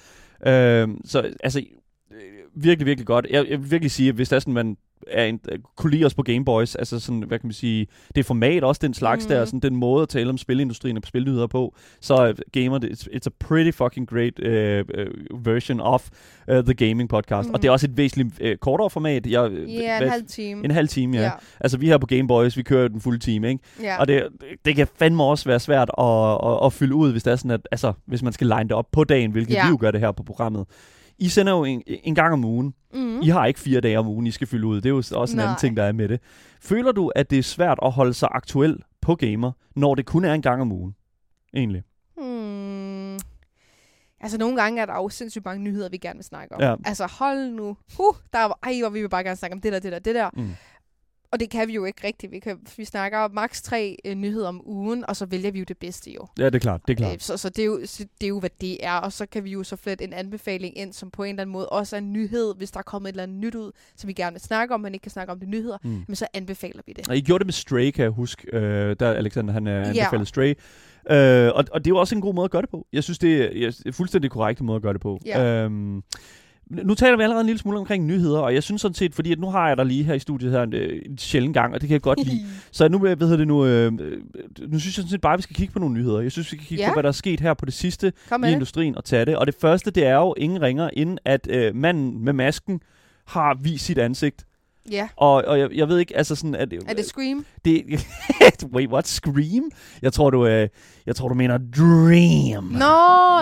[0.47, 1.59] Øh, så altså,
[2.11, 2.17] øh,
[2.63, 3.27] virkelig, virkelig godt.
[3.29, 5.91] Jeg, jeg vil virkelig sige, at hvis der er sådan, man er en, øh, kunne
[5.91, 8.93] lide os på Game Boys, altså sådan, hvad kan man sige, det format også, den
[8.93, 9.29] slags mm.
[9.29, 9.45] der, Mhm.
[9.45, 13.27] sådan den måde at tale om spilindustrien og spilnyheder på, så er Gamer, it's, it's
[13.27, 14.99] a pretty fucking great uh,
[15.31, 16.09] uh, version of
[16.51, 17.49] uh, the gaming podcast.
[17.49, 17.53] Mm.
[17.53, 17.61] Og Mhm.
[17.61, 19.27] det er også et væsentligt uh, kortere format.
[19.27, 20.65] Jeg, Ja, en halv time.
[20.65, 21.23] en halv time, ja.
[21.23, 21.31] ja.
[21.59, 23.63] Altså, vi her på Game Boys, vi kører den fulde time, ikke?
[23.81, 23.99] ja.
[23.99, 24.23] Og det,
[24.65, 26.05] det kan fandme også være svært at,
[26.51, 28.71] at, at fylde ud, hvis det er sådan, at, altså, hvis man skal line det
[28.71, 29.65] op på dagen, hvilket Ja.
[29.65, 30.65] vi jo gør det her på programmet.
[31.17, 32.73] I sender jo en, en gang om ugen.
[32.93, 33.21] mm.
[33.21, 34.75] I har ikke fire dage om ugen, I skal fylde ud.
[34.75, 35.59] Det er jo også en anden Nej.
[35.59, 36.19] ting, der er med det.
[36.61, 40.25] Føler du, at det er svært at holde sig aktuel på gamer, når det kun
[40.25, 40.95] er en gang om ugen?
[41.53, 41.83] Egentlig.
[42.17, 43.19] Hmm.
[44.21, 46.61] Altså, nogle gange er der jo sindssygt mange nyheder, vi gerne vil snakke om.
[46.61, 46.75] Ja.
[46.85, 47.77] Altså, hold nu.
[47.97, 49.99] Huh, der er, ej, hvor vi vil bare gerne snakke om det der, det der,
[49.99, 50.29] det der.
[50.33, 50.49] Mm.
[51.33, 52.31] Og det kan vi jo ikke rigtigt.
[52.31, 55.65] Vi, kan, vi snakker maks tre øh, nyheder om ugen, og så vælger vi jo
[55.67, 56.27] det bedste jo.
[56.39, 56.81] Ja, det er klart.
[56.87, 57.13] Det er klart.
[57.13, 58.93] Øh, så så, det er jo, så det er jo, hvad det er.
[58.93, 61.51] Og så kan vi jo så flette en anbefaling ind, som på en eller anden
[61.53, 64.07] måde også er en nyhed, hvis der er kommet et eller andet nyt ud, som
[64.07, 65.77] vi gerne vil snakke om, men ikke kan snakke om det nyheder.
[65.83, 66.03] Mm.
[66.07, 67.09] Men så anbefaler vi det.
[67.09, 68.55] Og I gjorde det med Stray, kan jeg huske.
[68.57, 69.73] Øh, der Alexander, han Ja.
[69.73, 70.53] anbefalede Stray.
[71.11, 72.87] Øh, og, og det er jo også en god måde at gøre det på.
[72.93, 75.19] Jeg synes, det er, jeg, er fuldstændig korrekt måde at gøre det på.
[75.25, 75.63] Ja.
[75.63, 76.03] Øhm,
[76.69, 79.31] nu taler vi allerede en lille smule omkring nyheder, og jeg synes sådan set, fordi
[79.31, 81.73] at nu har jeg dig lige her i studiet her en, øh, en sjælden gang,
[81.73, 82.39] og det kan jeg godt lide.
[82.71, 84.17] Så nu, øh, hvad hedder det nu, øh, øh,
[84.67, 86.19] nu synes jeg sådan set bare, at vi skal kigge på nogle nyheder.
[86.19, 86.89] Jeg synes, vi skal kigge Ja.
[86.89, 89.35] på, hvad der er sket her på det sidste Kom i industrien og tage det.
[89.37, 92.81] Og det første, det er jo ingen ringer, inden at øh, manden med masken
[93.27, 94.45] har vist sit ansigt.
[94.91, 95.07] Ja.
[95.15, 96.55] Og, og jeg, jeg ved ikke, altså sådan...
[96.55, 97.45] At, Er det Scream?
[97.65, 98.05] Det,
[98.75, 99.07] wait, what?
[99.07, 99.63] Scream?
[100.01, 100.69] Jeg tror, du, øh,
[101.05, 102.63] jeg tror, du mener Dream.
[102.63, 102.77] Nå,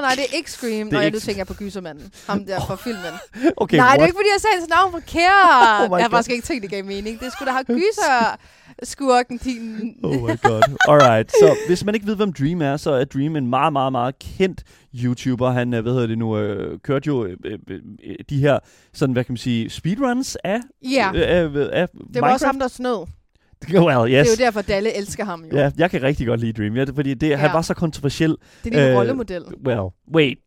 [0.02, 0.84] nej, det er ikke Scream.
[0.84, 2.12] Det Nå, er jeg ikke- nu tænker jeg på gysermanden.
[2.28, 3.14] Ham der fra filmen.
[3.58, 4.08] Okay, nej, det er what?
[4.08, 5.92] ikke, fordi jeg sagde hans navn forkert.
[5.92, 7.20] Oh jeg har faktisk ikke tænkt, det gav mening.
[7.20, 8.38] Det skulle da have gyser
[8.84, 9.96] skurken din.
[10.04, 10.76] Oh my god.
[10.90, 11.32] Alright.
[11.32, 14.20] Så hvis man ikke ved, hvem Dream er, så er Dream en meget, meget, meget
[14.20, 14.64] kendt
[15.04, 15.50] YouTuber.
[15.52, 17.60] Han, øh, hvad hedder det nu, øh, kørte jo øh, øh,
[18.04, 18.60] øh, de her,
[18.94, 20.60] sådan, hvad kan man sige, speedruns af,
[20.92, 21.44] Ja, øh, af,
[21.82, 22.34] af det var Minecraft.
[22.34, 23.08] også ham, der snød.
[23.88, 24.28] Well, yes.
[24.28, 25.58] Det er jo derfor, Dalle elsker ham jo.
[25.58, 27.54] Ja, jeg kan rigtig godt lide Dream, ja, fordi det, han Ja.
[27.54, 28.30] var så kontroversiel.
[28.64, 29.44] Det er din Øh, rollemodel.
[29.66, 29.82] Well,
[30.16, 30.38] wait.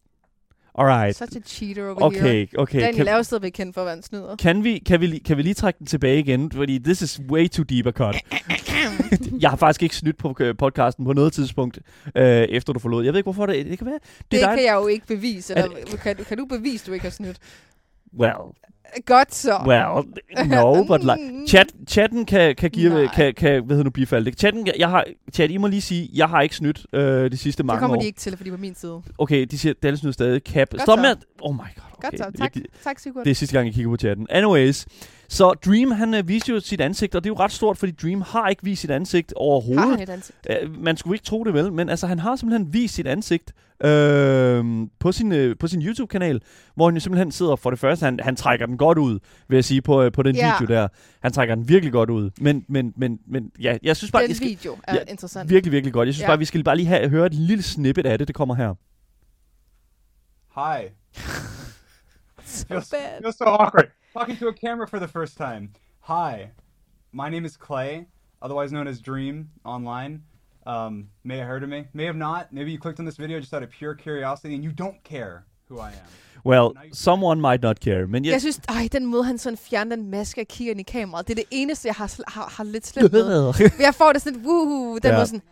[0.79, 1.17] Alright.
[1.17, 2.21] Such a cheater over here.
[2.23, 2.81] Okay, okay.
[2.81, 4.37] Daniel Kan, er jo stadigvæk kendt for at være en snyder.
[4.37, 6.51] kan, vi, kan, vi, kan vi lige trække den tilbage igen?
[6.53, 8.17] Fordi this is way too deep a cut.
[9.43, 11.79] jeg har faktisk ikke snydt på øh, podcasten på noget tidspunkt,
[12.17, 13.05] øh, efter du forlod.
[13.05, 13.95] Jeg ved ikke, hvorfor det, det kan være.
[14.19, 14.49] Det, Det dig.
[14.57, 15.55] kan jeg jo ikke bevise.
[15.55, 17.37] Er Eller, kan, kan du bevise, du ikke har snydt?
[18.19, 18.33] Well,
[19.07, 19.59] Godt så.
[19.67, 20.07] well,
[20.49, 23.07] no, but like, chat, chatten kan, kan give, Nej.
[23.15, 24.39] kan, kan, hvad hedder nu, bifalde det.
[24.41, 27.59] Chatten, jeg har, chat, I må lige sige, jeg har ikke snydt øh, de sidste
[27.63, 28.01] det mange kommer år.
[28.01, 29.03] de ikke til, fordi på min side.
[29.19, 30.41] Okay, de siger, Dallas snyder stadig.
[30.49, 30.71] Cap.
[30.71, 31.03] Godt Stop så.
[31.03, 32.09] med oh my god, okay.
[32.11, 32.25] Godt så.
[32.25, 33.25] Jeg Tak, gider- tak Sigurd.
[33.25, 34.27] Det er sidste gang, jeg kigger på chatten.
[34.31, 34.87] Anyways,
[35.29, 37.93] så Dream, han øh, viste jo sit ansigt, og det er jo ret stort, fordi
[37.93, 39.89] Dream har ikke vist sit ansigt Har overhovedet.
[39.91, 40.39] han et ansigt?
[40.65, 43.53] Uh, man skulle ikke tro det vel, men altså, han har simpelthen vist sit ansigt
[43.85, 44.65] øh,
[45.01, 46.41] på sin, øh, på sin YouTube-kanal,
[46.77, 49.19] hvor han jo simpelthen sidder, for det første, han, han trækker den godt ud,
[49.49, 50.55] vil jeg sige, på, øh, på den Ja.
[50.61, 50.89] video der.
[51.23, 52.31] Han trækker den virkelig godt ud.
[52.41, 55.51] Men, men, men, men ja, jeg synes bare, Den skal, video er Ja, interessant.
[55.51, 56.07] virkelig, virkelig godt.
[56.07, 56.29] Jeg synes Ja.
[56.29, 58.29] bare, vi skal bare lige have, høre et lille snippet af det.
[58.29, 58.75] Det kommer her.
[60.55, 60.89] Hi.
[62.45, 63.21] so bad.
[63.23, 63.91] feels so awkward.
[64.13, 65.69] Talking to a camera for the first time.
[66.01, 66.51] Hi,
[67.13, 68.07] my name is Clay,
[68.43, 70.23] otherwise known as Dream online.
[70.67, 72.53] Um, may have heard of me, may have not.
[72.53, 75.45] Maybe you clicked on this video just out of pure curiosity and you don't care
[75.71, 75.93] who I am.
[76.47, 78.33] Well, someone might not care, men jeg...
[78.33, 81.29] Jeg synes, ej, den måde, han sådan fjerner den maske og kigger ind i kameraet,
[81.29, 83.53] det er det eneste, jeg har, sl- har, har lidt slemt med.
[83.81, 85.17] Jeg får det sådan, woohoo, den Ja.
[85.17, 85.43] måde sådan,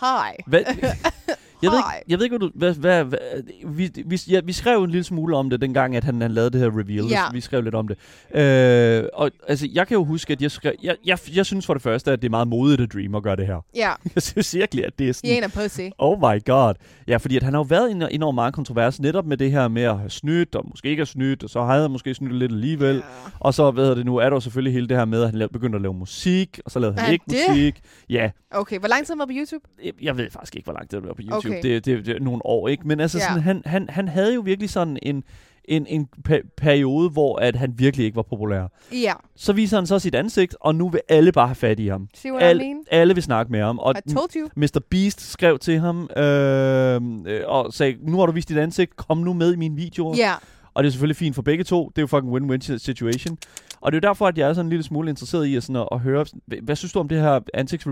[0.00, 0.42] hi.
[0.46, 0.64] Hvad,
[1.62, 2.52] jeg, ved ikke, jeg ved ikke, hvad du...
[2.54, 3.18] Hvad, hvad, hvad,
[3.66, 6.50] vi, vi, ja, vi skrev en lille smule om det, dengang, at han, han lavede
[6.50, 7.04] det her reveal.
[7.10, 7.22] Ja.
[7.32, 7.96] Vi skrev lidt om det.
[8.40, 11.74] Øh, og altså, jeg kan jo huske, at jeg, skrev, jeg, jeg, jeg synes for
[11.74, 13.64] det første, at det er meget modigt af Dream at gøre det her.
[13.76, 15.42] Ja, Jeg synes virkelig, at det er sådan...
[15.42, 15.80] Er en pussy.
[15.98, 16.74] Oh my god.
[17.08, 19.68] Ja, fordi at han har jo været en enormt meget kontrovers netop med det her
[19.68, 22.32] med at have snydt, og måske ikke have snydt, og så havde han måske snydt
[22.34, 22.96] lidt alligevel.
[22.96, 23.02] Ja.
[23.40, 25.30] Og så, hvad hedder det nu, er der jo selvfølgelig hele det her med, at
[25.34, 27.36] han begyndte at lave musik, og så lavede Er han ikke det?
[27.48, 27.80] musik.
[28.10, 29.64] Ja, Okay, hvor lang tid han været på YouTube?
[29.84, 31.36] jeg- jeg ved faktisk ikke, hvor langt det var på YouTube.
[31.36, 31.45] Okay.
[31.62, 32.88] Det, det, det er nogle år, ikke?
[32.88, 33.24] Men altså, Ja.
[33.28, 35.24] sådan, han, han, han havde jo virkelig sådan en,
[35.64, 38.66] en, en pe- periode, hvor at han virkelig ikke var populær.
[38.92, 41.86] Ja, Så viser han så sit ansigt, og nu vil alle bare have fat i
[41.88, 42.08] ham.
[42.14, 42.76] see what I Alle, mean?
[42.90, 43.78] alle vil snakke med ham.
[43.78, 44.48] Og I told you.
[44.56, 44.80] Mr.
[44.90, 49.18] Beast skrev til ham øh, øh, og sagde, nu har du vist dit ansigt, kom
[49.18, 50.14] nu med i mine videoer.
[50.16, 50.32] Ja,
[50.74, 51.88] Og det er selvfølgelig fint for begge to.
[51.88, 53.38] Det er jo fucking win-win situation.
[53.80, 55.62] Og det er jo derfor, at jeg er sådan en lille smule interesseret i at,
[55.62, 57.86] sådan at, at høre, hvad, hvad synes du om det her ansigts...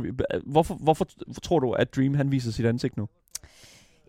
[0.46, 1.06] Hvorfor, hvorfor
[1.42, 3.08] tror du, at Dream han viser sit ansigt nu?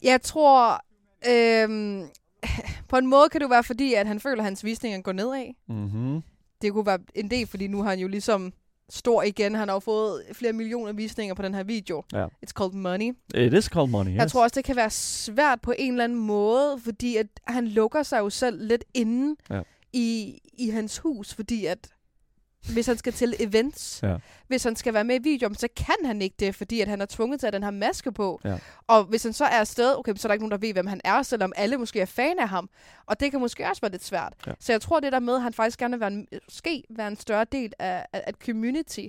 [0.06, 0.82] Jeg tror,
[1.30, 2.04] øhm,
[2.90, 5.54] på en måde kan det være fordi, at han føler, at hans visninger går nedad.
[5.68, 6.22] Mm-hmm.
[6.62, 8.54] Det kunne være en del, fordi nu har han jo ligesom
[8.90, 9.56] stor igen.
[9.56, 12.04] Han har jo fået flere millioner visninger på den her video.
[12.14, 12.26] Ja.
[12.26, 13.14] It's called money.
[13.36, 14.18] It is called money, yes.
[14.18, 17.68] Jeg tror også, det kan være svært på en eller anden måde, fordi at han
[17.68, 19.62] lukker sig jo selv lidt inde Ja.
[19.94, 21.88] i, i hans hus, fordi at
[22.74, 24.18] hvis han skal til events, Ja.
[24.48, 27.02] hvis han skal være med i videoen, så kan han ikke det, fordi at han
[27.02, 28.42] er tvunget til at den her maske på.
[28.44, 28.58] Ja.
[28.88, 30.88] Og hvis han så er afsted, okay, så er der ikke nogen, der ved, hvem
[30.88, 32.70] han er, selvom alle måske er fan af ham.
[33.06, 34.34] Og det kan måske også være lidt svært.
[34.48, 34.52] Ja.
[34.60, 37.08] Så jeg tror, det der med, at han faktisk gerne vil være en, måske være
[37.08, 39.06] en større del af, af, af community,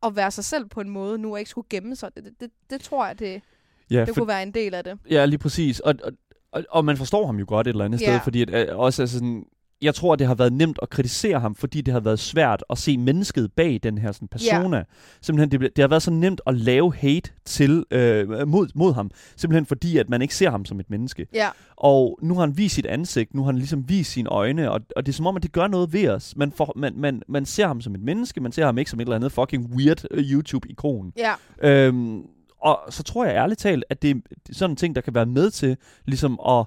[0.00, 2.10] og være sig selv på en måde, nu og ikke skulle gemme sig.
[2.16, 3.42] Det, det, det, det tror jeg, det,
[3.90, 4.98] ja, det for, kunne være en del af det.
[5.10, 5.80] ja, lige præcis.
[5.80, 6.12] Og, og,
[6.52, 8.06] og, og man forstår ham jo godt et eller andet Ja.
[8.06, 9.44] sted, fordi at, øh, også altså sådan,
[9.84, 12.78] jeg tror, det har været nemt at kritisere ham, fordi det har været svært at
[12.78, 14.84] se mennesket bag den her sådan, persona.
[15.20, 19.10] Simpelthen, det, det har været så nemt at lave hate til, øh, mod, mod ham,
[19.36, 21.26] simpelthen fordi, at man ikke ser ham som et menneske.
[21.34, 24.70] Ja, Og nu har han vist sit ansigt, nu har han ligesom vist sine øjne,
[24.70, 26.36] og, og det er som om, at det gør noget ved os.
[26.36, 29.00] Man, får, man, man, man ser ham som et menneske, man ser ham ikke som
[29.00, 31.12] et eller andet fucking weird uh, YouTube-ikon.
[31.16, 31.32] ja,
[31.62, 32.22] Øhm,
[32.60, 34.14] og så tror jeg ærligt talt, at det er
[34.52, 35.76] sådan en ting, der kan være med til
[36.06, 36.64] ligesom at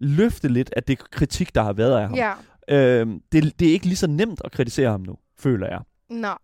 [0.00, 2.16] løfte lidt af det kritik, der har været af ham.
[2.16, 2.32] ja.
[2.68, 5.80] Øhm, det, det er ikke lige så nemt at kritisere ham nu, føler jeg.
[6.10, 6.38] Nej.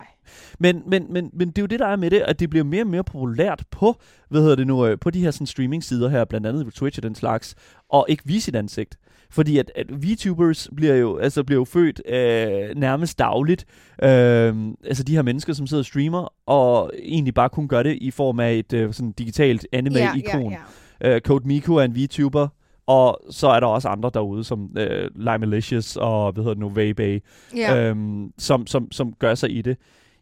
[0.59, 2.65] Men, men, men, men det er jo det, der er med det, at det bliver
[2.65, 3.97] mere og mere populært på,
[4.29, 6.99] hvad hedder det nu, øh, på de her sådan, streaming-sider her, blandt andet på Twitch
[6.99, 7.55] og den slags,
[7.89, 8.99] og ikke vise sit ansigt.
[9.31, 13.67] Fordi at, at VTubers bliver jo, altså bliver jo født øh, nærmest dagligt.
[14.03, 14.55] Øh,
[14.85, 18.11] altså de her mennesker, som sidder og streamer, og egentlig bare kun gør det i
[18.11, 20.51] form af et øh, sådan digitalt anime-ikon.
[20.51, 20.57] Ja, ja,
[21.01, 22.49] Øh, Code Miku er en VTuber,
[22.87, 26.69] og så er der også andre derude, som øh, Limelicious og, hvad hedder det nu,
[26.69, 27.23] Vaybay,
[27.57, 27.77] ja.
[27.89, 29.77] øhm, som, som, som gør sig i det.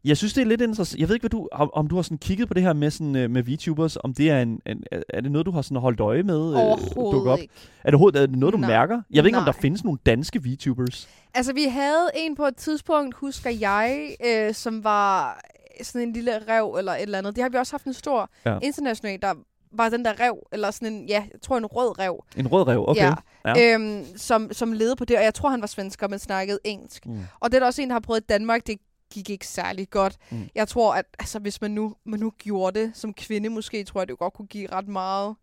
[0.05, 1.01] Jeg synes, det er lidt interessant.
[1.01, 2.91] Jeg ved ikke, hvad du, om, om du har sådan kigget på det her med,
[2.91, 5.81] sådan, øh, med VTubers, om det er, en, en, er det noget, du har sådan
[5.81, 6.51] holdt øje med?
[6.51, 7.39] øh, Overhovedet op?
[7.39, 7.53] ikke.
[7.85, 8.69] Er det, overhovedet- er det noget, du Nej.
[8.71, 9.03] mærker?
[9.11, 9.61] Jeg ved ikke, om der Nej.
[9.61, 11.09] findes nogle danske VTubers.
[11.35, 15.41] Altså, vi havde en på et tidspunkt, husker jeg, øh, som var
[15.83, 17.37] sådan en lille rev eller et eller andet.
[17.37, 18.59] Det har vi også haft en stor ja.
[18.63, 19.35] international, der
[19.75, 22.67] var den der rev, eller sådan en, ja, jeg tror en rød rev, En rød
[22.67, 23.03] rev, okay.
[23.03, 23.15] Ja.
[23.45, 23.75] Ja.
[23.75, 25.17] øhm, som, som leder på det.
[25.19, 27.07] Og jeg tror, han var svensker, men snakkede engelsk.
[27.07, 27.19] Mm.
[27.41, 28.67] Og det er der også en, der har prøvet i Danmark.
[28.67, 28.79] Det
[29.15, 30.17] gik ikke særlig godt.
[30.31, 30.49] Mm.
[30.55, 34.01] Jeg tror, at altså, hvis man nu, man nu gjorde det som kvinde, måske tror
[34.01, 35.35] jeg, det godt kunne give ret meget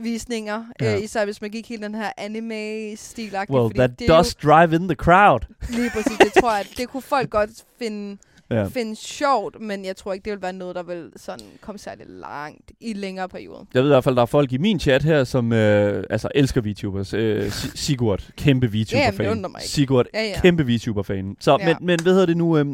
[0.00, 0.64] visninger.
[0.80, 0.90] Ja.
[0.90, 0.96] Ja.
[0.96, 3.36] Øh, især hvis man gik helt den her anime-stil.
[3.50, 5.40] Well, that does drive in the crowd.
[5.68, 8.18] Lige præcis, det tror jeg, det kunne folk godt finde,
[8.52, 8.60] Ja.
[8.60, 8.66] ja.
[8.68, 12.04] finde sjovt, men jeg tror ikke, det vil være noget, der vil sådan komme særlig
[12.08, 13.66] langt i længere periode.
[13.74, 16.28] Jeg ved i hvert fald, der er folk i min chat her, som øh, altså
[16.34, 17.14] elsker VTubers.
[17.14, 19.36] Øh, Si- Sigurd, kæmpe VTuber-fan.
[19.38, 19.50] ikke.
[19.60, 20.40] Sigurd, Ja, ja.
[20.40, 21.36] kæmpe VTuber-fan.
[21.40, 21.66] Så, Ja.
[21.66, 22.58] men, men hvad hedder det nu?
[22.58, 22.66] Øh,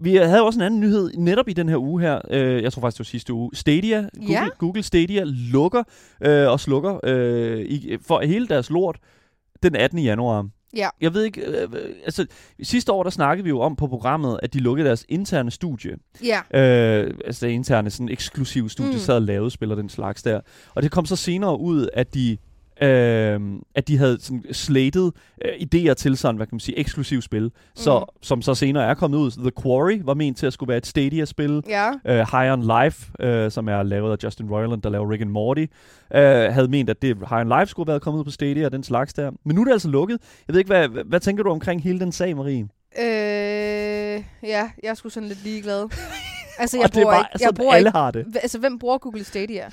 [0.00, 2.20] vi havde også en anden nyhed netop i den her uge her.
[2.30, 3.50] Øh, jeg tror faktisk, det var sidste uge.
[3.54, 4.48] Stadia, Google, Ja.
[4.58, 5.82] Google Stadia lukker
[6.22, 8.98] øh, og slukker øh, i, for hele deres lort
[9.62, 9.98] den 18.
[9.98, 10.46] januar.
[10.76, 10.88] Ja.
[11.00, 12.26] Jeg ved ikke, øh, øh, altså
[12.62, 15.96] sidste år der snakkede vi jo om på programmet, at de lukkede deres interne studie.
[16.24, 18.98] Ja, Øh, altså det interne sådan eksklusive studie, mm.
[18.98, 20.40] Sad og lavede spil og den slags der.
[20.74, 22.38] Og det kom så senere ud, at de
[22.82, 23.40] øh,
[23.74, 25.10] at de havde sådan slated
[25.44, 28.04] øh, idéer til sådan, hvad kan man sige, eksklusiv spil, så, Mm.
[28.22, 29.30] som så senere er kommet ud.
[29.30, 31.62] The Quarry var ment til at skulle være et Stadia-spil.
[31.68, 31.90] Ja.
[31.90, 33.10] Uh, High on Life,
[33.46, 35.64] uh, som er lavet af Justin Roiland, der laver Rick and Morty,
[36.14, 36.18] uh,
[36.54, 38.72] havde ment, at det High on Life skulle have været kommet ud på Stadia og
[38.72, 39.30] den slags der.
[39.44, 40.18] Men nu er det altså lukket.
[40.48, 42.68] Jeg ved ikke, hvad, hvad, hvad tænker du omkring hele den sag, Marie?
[42.98, 45.88] Øh, ja, jeg er sgu sådan lidt ligeglad.
[46.58, 47.44] altså, jeg er bruger bare, ikke...
[47.44, 48.26] Jeg bruger alle ikke har det.
[48.42, 49.70] Altså, hvem bruger Google Stadia?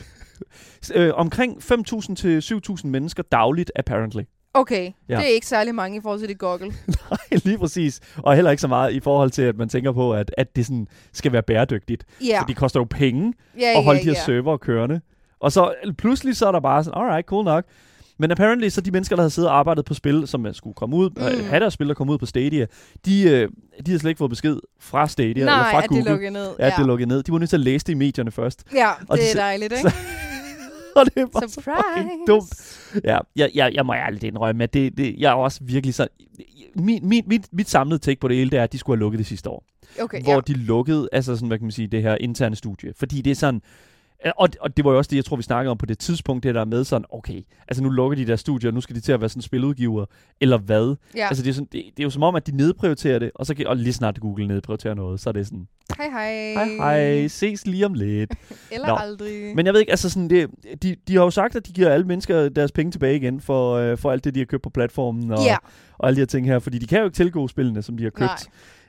[0.96, 4.22] Uh, omkring 5.000 til 7.000 mennesker dagligt, apparently.
[4.54, 4.92] Okay, Ja.
[5.10, 5.16] ja.
[5.16, 6.66] det er ikke særlig mange i forhold til det Google.
[7.12, 8.00] Nej, lige præcis.
[8.18, 10.66] Og heller ikke så meget i forhold til, at man tænker på, at, at det
[10.66, 12.06] sådan skal være bæredygtigt.
[12.26, 14.26] Ja, For det koster jo penge ja, at holde ja, de her ja.
[14.26, 15.02] server kørende.
[15.40, 17.66] Og så pludselig så er der bare sådan, alright, cool nok.
[18.20, 20.74] Men apparently, så de mennesker, der havde siddet og arbejdet på spil, som øh, skulle
[20.74, 21.40] komme ud, Mm.
[21.42, 21.50] mm.
[21.50, 22.66] have deres spil, der kom ud på Stadia,
[23.06, 23.50] de, øh, de
[23.88, 26.04] havde slet ikke fået besked fra Stadia eller Nej, fra at Google.
[26.04, 26.50] det lukker ned.
[26.60, 27.24] Ja, at det lukkede ned.
[27.24, 28.64] De var nødt til at læse det i medierne først.
[28.74, 29.98] Ja, Og det de er så- dejligt, så- ikke?
[31.00, 31.84] og det er bare så Surprise!
[31.96, 33.02] fucking dumt.
[33.04, 36.08] Ja, jeg, jeg, jeg må ærligt indrømme, at det, det, jeg er også virkelig så...
[36.76, 39.00] Min, min, mit, mit samlede take på det hele, det er, at de skulle have
[39.00, 39.66] lukket det sidste år.
[40.02, 40.40] Okay, hvor ja.
[40.40, 42.94] de lukkede, altså sådan, hvad kan man sige, det her interne studie.
[42.96, 43.62] Fordi det er sådan,
[44.38, 46.44] og, og det var jo også det, jeg tror, vi snakkede om på det tidspunkt,
[46.44, 49.12] det der med sådan, okay, altså nu lukker de der studier, nu skal de til
[49.12, 50.06] at være sådan spiludgiver,
[50.42, 50.96] eller hvad?
[51.16, 51.28] ja.
[51.28, 53.46] Altså det er, sådan, det, det er jo som om, at de nedprioriterer det, og,
[53.46, 55.68] så, kan- og lige snart Google nedprioriterer noget, så er det sådan,
[55.98, 56.54] Hej, hej.
[56.54, 56.76] hej
[57.20, 58.34] hej, ses lige om lidt.
[58.72, 58.96] Eller Nå.
[58.96, 59.56] aldrig.
[59.56, 60.50] Men jeg ved ikke, altså sådan, det,
[60.84, 63.74] de, de har jo sagt, at de giver alle mennesker deres penge tilbage igen, for,
[63.76, 65.56] øh, for alt det, de har købt på platformen, og, Ja,
[65.98, 68.04] og alle de her ting her, fordi de kan jo ikke tilgå spillene, som de
[68.04, 68.20] har købt.
[68.30, 68.38] nej.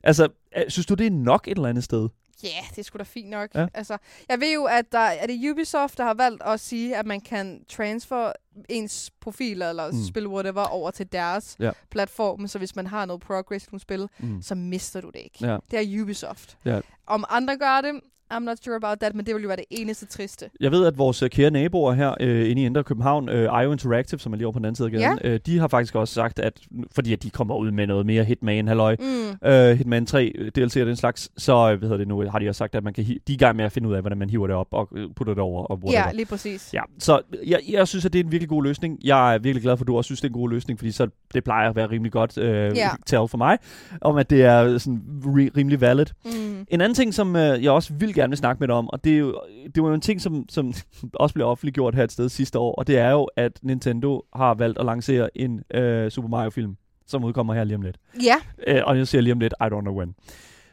[0.02, 2.08] Altså, øh, synes du, det er nok et eller andet sted?
[2.42, 3.54] Ja, yeah, det er sgu da fint nok.
[3.54, 3.66] Ja.
[3.74, 7.06] Altså, jeg ved jo, at der er det Ubisoft, der har valgt at sige, at
[7.06, 8.32] man kan transfer
[8.68, 10.04] ens profiler eller mm.
[10.08, 11.70] spil whatever over til deres Ja.
[11.90, 12.48] platform.
[12.48, 14.42] Så hvis man har noget progress i nogle spil, Mm.
[14.42, 15.46] så mister du det ikke.
[15.46, 15.58] Ja.
[15.70, 16.58] Det er Ubisoft.
[16.64, 16.80] Ja.
[17.06, 18.00] Om andre gør det,
[18.34, 20.50] I'm not sure about that, men det vil jo være det eneste triste.
[20.60, 23.72] Jeg ved, at vores øh, kære naboer her øh, inde i Indre København, øh, IO
[23.72, 25.94] Interactive, som er lige over på den anden side af gaden, øh, de har faktisk
[25.94, 26.60] også sagt, at
[26.94, 29.48] fordi at de kommer ud med noget mere Hitman, halløj, Mm.
[29.48, 32.38] øh, Hitman 3 øh, DLC og den slags, så øh, hvad hedder det nu, har
[32.38, 34.00] de også sagt, at man kan de er i gang med at finde ud af,
[34.00, 35.80] hvordan man hiver det op og putter det over og.
[35.90, 36.70] Ja, lige præcis.
[36.74, 38.98] Ja, så jeg, jeg synes, at det er en virkelig god løsning.
[39.04, 40.92] Jeg er virkelig glad for, at du også synes, det er en god løsning, fordi
[40.92, 42.88] så det plejer at være rimelig godt øh, Ja.
[43.06, 43.58] tal for mig,
[44.00, 46.06] om at det er sådan ri- rimelig valid.
[46.24, 46.66] Mm.
[46.68, 49.04] En anden ting, som øh, jeg også vil gerne vil snakke med dig om, og
[49.04, 49.40] det, er jo,
[49.74, 50.72] det var jo en ting, som, som
[51.14, 54.54] også blev offentliggjort her et sted sidste år, og det er jo, at Nintendo har
[54.54, 57.96] valgt at lancere en øh, Super Mario-film, som udkommer her lige om lidt.
[58.24, 58.36] Ja,
[58.66, 60.14] Øh, og jeg siger lige om lidt, I don't know when.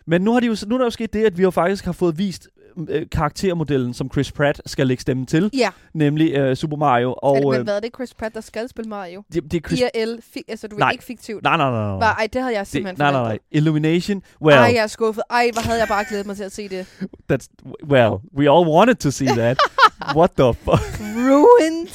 [0.06, 1.86] Men nu, har de jo, nu er der jo sket det, at vi jo faktisk
[1.86, 2.48] har fået vist
[2.90, 5.70] øh, karaktermodellen, som Chris Pratt skal lægge stemme til, ja.
[5.94, 7.10] nemlig øh, Super Mario.
[7.14, 9.24] Og, Og, men øh, hvad er det Chris Pratt, der skal spille Mario?
[9.34, 9.80] det, det er Chris...
[9.80, 10.88] IRL, fi- altså du Nej.
[10.88, 11.44] er ikke fiktivt.
[11.44, 11.90] Nej, nej, nej, nej.
[11.98, 13.24] Var, ej, det havde jeg Det, simpelthen nej, nej, nej.
[13.28, 13.48] forventet.
[13.52, 14.22] Illumination.
[14.42, 15.24] Well, Ej, jeg er skuffet.
[15.30, 16.86] Ej, hvor havde jeg bare glædet mig til at se det.
[17.32, 17.48] that's,
[17.90, 19.58] well, we all wanted to see that.
[20.18, 21.00] What the fuck?
[21.02, 21.88] Ruined.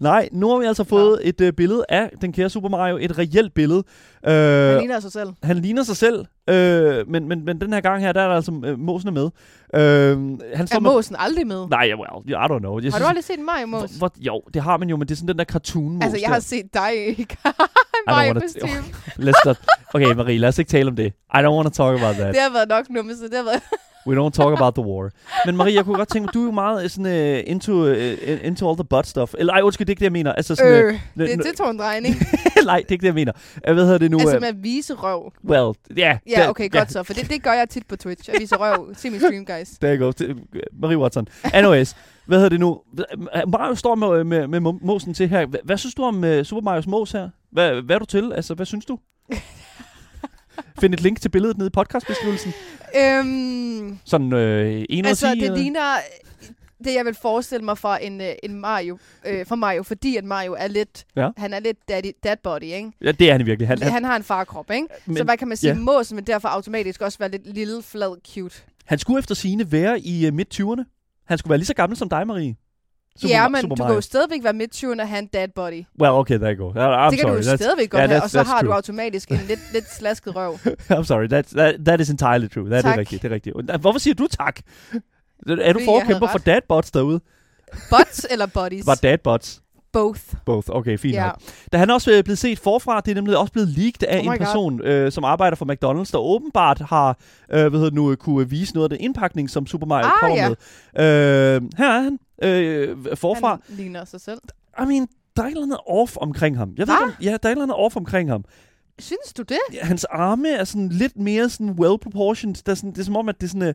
[0.00, 2.96] Nej, nu har vi altså fået et øh, billede af den kære Super Mario.
[3.00, 3.82] Et reelt billede.
[4.26, 5.28] Øh, Han ligner sig selv.
[5.42, 8.34] han ligner sig selv, øh, men, men, men den her gang her, der er der
[8.36, 9.30] altså øh, måsene med.
[9.74, 9.80] Øh,
[10.54, 10.90] han står Er med...
[10.90, 11.66] måsen aldrig med?
[11.70, 12.80] Nej, ja, well, I don't know.
[12.80, 13.90] Jeg Har du aldrig set en Mario-mås?
[13.90, 16.28] hvor, jo, det har man jo, men det er sådan den der cartoon Altså, jeg
[16.28, 18.68] har set dig i wanna- Mario-kostyme.
[19.30, 19.56] Let's not...
[19.94, 21.06] Okay, Marie, lad os ikke tale om det.
[21.34, 22.34] I don't want to talk about that.
[22.34, 23.62] Det har været nok nummer, så det har været...
[24.08, 25.10] We don't talk about the war.
[25.46, 27.06] Men Marie, jeg kunne godt tænke mig, du er jo meget øh, sådan,
[27.36, 27.96] uh, into, uh,
[28.46, 29.34] into all the butt stuff.
[29.38, 30.32] Eller ej, undskyld, det er ikke det, jeg mener.
[30.32, 32.14] Altså sådan, øh, Øh, det, det tog en drejning.
[32.64, 33.32] nej, det er ikke det, jeg mener.
[33.68, 34.18] Uh, hvad hedder det nu?
[34.20, 35.32] altså med at vise røv.
[35.48, 36.18] well, yeah.
[36.30, 37.02] Ja, der- okay, godt så.
[37.02, 38.30] For det, det gør jeg tit på Twitch.
[38.34, 38.94] At vise røv.
[38.96, 39.68] Se min stream, guys.
[39.82, 40.12] Der you go.
[40.82, 41.28] Marie Watson.
[41.52, 41.96] Anyways,
[42.26, 42.80] hvad hedder det nu?
[43.48, 45.46] Mario står med, med, med mo- måsen til her.
[45.46, 47.28] Hvad, hvad synes du om uh, Super Marios mås her?
[47.52, 48.32] Hvad, hvad er du til?
[48.32, 48.98] Altså, hvad synes du?
[50.80, 52.52] Find et link til billedet nede i podcastbeskrivelsen.
[52.96, 55.56] Øhm, Sådan øh, en altså, det eller?
[55.56, 55.94] ligner
[56.84, 60.24] det, jeg vil forestille mig fra en, øh, en Mario, øh, fra Mario, fordi at
[60.24, 61.28] Mario er lidt, Ja.
[61.36, 62.92] han er lidt daddy, dad body, ikke?
[63.04, 63.68] Ja, det er han virkelig.
[63.68, 64.86] Han, Han, han, har en farkrop, ikke?
[65.06, 65.72] Men- så hvad kan man sige?
[65.72, 65.78] ja.
[65.78, 68.56] Måsen vil derfor automatisk også være lidt lille, flad, cute.
[68.84, 70.84] han skulle efter sine være i uh, midt-20'erne.
[71.26, 72.56] Han skulle være lige så gammel som dig, Marie.
[73.20, 73.90] Super, ja, men Super du Mario.
[73.92, 75.84] kan jo stadigvæk være midt og have en dad body.
[76.00, 76.70] Well, okay, there you go.
[76.72, 77.30] I'm det kan sorry.
[77.32, 78.74] du jo that's, stadigvæk godt yeah, have, og så har du true.
[78.74, 80.54] automatisk en lidt, lidt slasket røv.
[80.92, 81.26] I'm sorry.
[81.34, 82.70] That's, that, that is entirely true.
[82.70, 82.94] That Tak.
[82.94, 83.22] er rigtigt.
[83.22, 83.56] Det er rigtigt.
[83.70, 84.60] Og Hvorfor siger du tak?
[85.48, 87.20] Er du forkæmper for dadbots derude?
[87.90, 88.86] Butts eller bodies?
[88.86, 89.62] Var dadbots?
[89.92, 90.20] Both.
[90.46, 90.68] Both.
[90.70, 91.36] Okay, fint nok.
[91.72, 94.24] Da han også er blevet set forfra, det er nemlig også blevet leaked af Oh
[94.24, 94.38] en God.
[94.38, 97.18] person, øh, som arbejder for McDonald's, der åbenbart har
[97.52, 100.36] øh, hvad hedder nu, kunne vise noget af den indpakning, som Super Mario Ah, kommer
[100.36, 100.48] ja.
[100.48, 100.56] med.
[101.04, 102.18] Øh, her er han.
[102.42, 103.48] Øh, forfra.
[103.68, 104.38] Han ligner sig selv.
[104.82, 106.74] I mean, der er et eller andet off omkring ham.
[106.78, 108.44] Jeg ved, ikke, om, ja, der er et eller andet off omkring ham.
[108.98, 109.58] Synes du det?
[109.82, 112.54] Hans arme er sådan lidt mere sådan well proportioned.
[112.66, 113.68] Der er sådan, det er som om, at det er sådan...
[113.68, 113.74] Øh,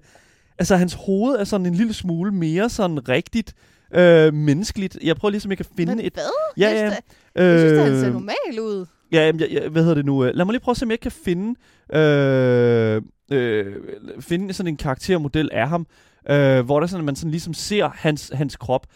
[0.59, 3.53] altså, hans hoved er sådan en lille smule mere sådan rigtigt.
[3.95, 4.97] øh, menneskeligt.
[5.03, 6.13] Jeg prøver ligesom, jeg kan finde Men et...
[6.13, 6.23] hvad?
[6.57, 6.79] Ja, jeg ja.
[6.89, 7.01] synes,
[7.35, 8.85] da- jeg synes, han ser øh, normal ud.
[9.11, 10.25] Ja, jamen, jeg, jeg, hvad hedder det nu?
[10.25, 11.59] øh, Lad mig lige prøve at se, om jeg kan finde,
[11.93, 13.01] øh,
[13.31, 13.75] øh,
[14.19, 15.87] finde sådan en karaktermodel af ham,
[16.29, 18.87] øh, hvor der sådan, at man sådan ligesom ser hans, hans krop.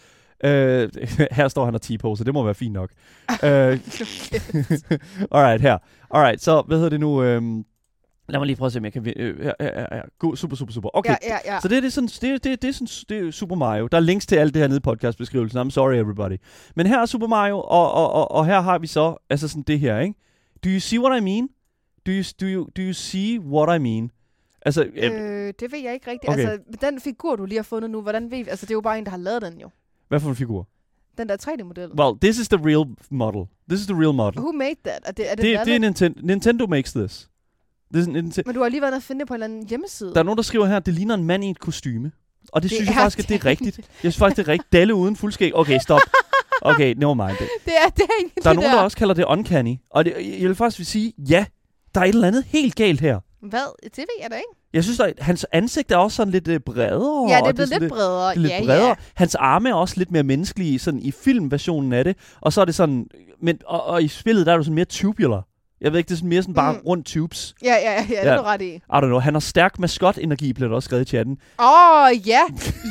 [0.43, 0.89] Øh,
[1.31, 2.89] her står han og t-poser, det må være fint nok.
[3.31, 3.39] øh,
[5.35, 5.77] alright, her.
[6.11, 7.23] Alright, så hvad hedder det nu?
[7.23, 7.41] Øh,
[8.29, 9.05] lad mig lige prøve at se, om jeg kan...
[9.05, 9.53] vi- Øh, her,
[9.95, 10.01] her.
[10.19, 10.89] God, super, super, super.
[10.93, 11.59] Okay, Ja, ja, ja.
[11.61, 13.55] så det, er det, er sådan, det, er- det, det, er sådan, det er Super
[13.55, 13.87] Mario.
[13.91, 15.59] Der er links til alt det her nede i podcastbeskrivelsen.
[15.59, 16.37] I'm sorry, everybody.
[16.75, 19.63] Men her er Super Mario, og, og, og, og her har vi så altså sådan
[19.63, 20.15] det her, ikke?
[20.63, 21.47] Do you see what I mean?
[22.05, 24.11] Do you, do you, do you see what I mean?
[24.67, 26.29] Altså, øh, det ved jeg ikke rigtigt.
[26.33, 26.47] Okay.
[26.49, 28.49] Altså, den figur, du lige har fundet nu, hvordan ved vi?
[28.49, 29.69] Altså, det er jo bare en, der har lavet den jo.
[30.07, 30.67] hvad for en figur?
[31.17, 31.89] Den der 3D-model.
[31.99, 33.45] Well, this is the real model.
[33.69, 34.39] This is the real model.
[34.39, 34.99] Who made that?
[35.05, 35.79] Er det, er det, Det, det er?
[35.79, 36.19] Nintendo.
[36.23, 37.29] Nintendo makes this.
[37.93, 38.41] Det er, Nintendo.
[38.45, 40.13] Men du har lige været og finde det på en eller anden hjemmeside.
[40.13, 42.11] Der er nogen, der skriver her, at det ligner en mand i et kostyme.
[42.51, 43.77] Og det, Det synes jeg faktisk, at det er rigtigt.
[43.77, 44.73] Jeg synes faktisk, det er rigtigt.
[44.73, 45.55] Dalle uden fuldskæg.
[45.55, 46.01] Okay, stop.
[46.61, 47.37] Okay, never mind.
[47.39, 49.75] Det, Det er, det egentlig Der er nogen, der også kalder det uncanny.
[49.89, 51.45] Og det, jeg vil faktisk sige, ja,
[51.95, 53.19] der er et eller andet helt galt her.
[53.41, 53.83] Hvad?
[53.83, 54.56] Det ved jeg da ikke.
[54.73, 57.27] Jeg synes, at hans ansigt er også sådan lidt øh, bredere.
[57.29, 58.29] Ja, det er blevet sådan lidt bredere.
[58.29, 58.87] Det er lidt ja, bredere.
[58.87, 58.93] ja.
[59.13, 62.15] Hans arme er også lidt mere menneskelige sådan i filmversionen af det.
[62.41, 63.05] Og så er det sådan...
[63.41, 65.47] Men, og, og i spillet, der er du sådan mere tubular.
[65.81, 66.79] Jeg ved ikke, det er sådan mere sådan bare Mm.
[66.85, 67.55] rundt tubes.
[67.63, 68.17] Ja, ja, ja, det Ja.
[68.29, 68.73] er du ret i.
[68.75, 69.19] I don't know.
[69.19, 71.37] Han har stærk maskot-energi, bliver der også skrevet i chatten.
[71.59, 72.39] Åh, oh, ja.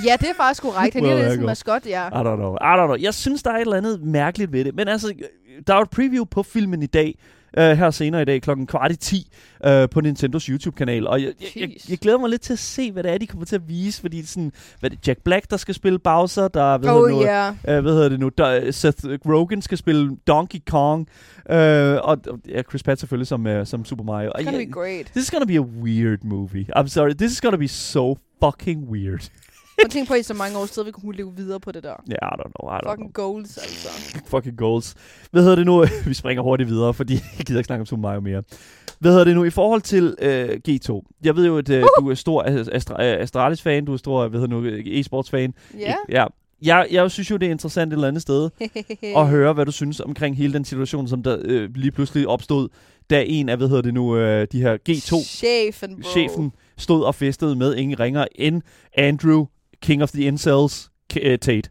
[0.06, 0.94] Ja, det er faktisk korrekt.
[0.94, 2.08] Han Well, er lidt sådan maskot, ja.
[2.08, 2.54] I don't know.
[2.54, 2.96] I don't know.
[3.00, 4.74] Jeg synes, der er et eller andet mærkeligt ved det.
[4.74, 5.12] Men altså,
[5.66, 7.18] der er jo et preview på filmen i dag.
[7.60, 9.30] Uh, her senere i dag klokken kvart i 10
[9.66, 11.06] uh, på Nintendos YouTube-kanal.
[11.06, 13.26] Og jeg, jeg, jeg, jeg, glæder mig lidt til at se, hvad det er, de
[13.26, 14.00] kommer til at vise.
[14.00, 16.48] Fordi det er sådan, hvad det Jack Black, der skal spille Bowser.
[16.48, 18.28] Der er, hvad hedder Oh, det nu, uh, hvad hedder det nu?
[18.28, 21.08] Der, Seth Rogen skal spille Donkey Kong.
[21.50, 24.30] Uh, og ja, Chris Pratt selvfølgelig som, uh, som Super Mario.
[24.38, 25.06] It's gonna be great.
[25.06, 26.66] This is gonna be a weird movie.
[26.76, 27.14] I'm sorry.
[27.14, 29.30] This is gonna be so fucking weird.
[29.84, 31.94] Og tænk på, at i så mange år stadigvæk kunne leve videre på det der.
[32.10, 32.72] Yeah, I don't know.
[32.72, 32.92] I don't know.
[32.92, 33.88] Fucking goals, altså.
[34.26, 34.94] fucking goals.
[35.30, 35.84] Hvad hedder det nu?
[36.06, 38.42] Vi springer hurtigt videre, fordi jeg gider ikke snakke om Super Mario mere.
[38.98, 39.44] Hvad hedder det nu?
[39.44, 41.16] I forhold til øh, G2.
[41.24, 43.84] Jeg ved jo, at øh, du er stor Astra- øh, Astralis-fan.
[43.84, 45.54] Du er stor hvad hedder nu, e-sports-fan.
[45.78, 45.94] Ja.
[46.08, 46.24] ja.
[46.62, 48.50] Jeg, jeg synes jo, det er interessant et eller andet sted
[49.16, 52.68] at høre, hvad du synes omkring hele den situation, som der øh, lige pludselig opstod,
[53.10, 56.10] da en af, hvad hedder det nu, øh, de her G2 Chefen, bro.
[56.10, 58.62] chefen stod og festede med ingen ringer end
[58.96, 59.46] Andrew,
[59.82, 61.70] King of the Incels, uh, Tate.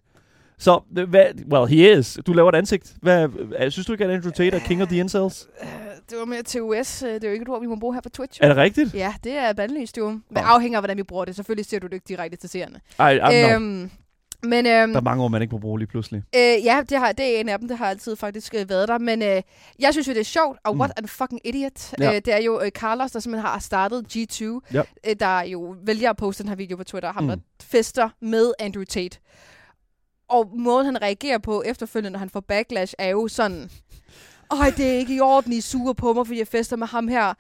[0.59, 2.17] Så, øh, hvad, well, he is.
[2.27, 2.93] Du laver et ansigt.
[3.01, 3.29] Hvad,
[3.59, 5.47] øh, synes du ikke, at Andrew Tate er King of the Incels?
[5.61, 5.67] Øh,
[6.09, 7.03] Det var mere TOS.
[7.03, 8.39] øh, Det er jo ikke et ord, vi må bruge her på Twitch.
[8.43, 8.93] Er det rigtigt?
[8.93, 10.09] Ja, det er bandlyst jo.
[10.09, 11.35] Men afhænger af, hvordan vi bruger det.
[11.35, 12.79] Selvfølgelig ser du det ikke direkte til seerne.
[12.99, 13.87] Ej, ej, no.
[14.49, 16.23] Men øhm, Der er mange ord, man ikke må bruge lige pludselig.
[16.35, 17.67] øh, ja, det, har, det er en af dem.
[17.67, 18.97] Det har altid faktisk øh, været der.
[18.97, 19.41] Men øh,
[19.79, 20.59] jeg synes jo, det er sjovt.
[20.65, 20.79] Og Mm.
[20.79, 21.93] what a fucking idiot.
[21.99, 22.09] Ja.
[22.09, 24.59] Øh, det er jo øh, Carlos, der simpelthen har startet G2.
[24.73, 24.81] Ja.
[25.09, 27.13] Øh, der jo vælger at poste den her video på Twitter.
[27.13, 27.29] Ham, Mm.
[27.29, 29.17] der fester med Andrew Tate.
[30.29, 33.69] Og måden, han reagerer på efterfølgende, når han får backlash, er jo sådan...
[34.51, 36.87] Ej, det er ikke i orden, I er sure på mig, fordi jeg fester med
[36.87, 37.33] ham her.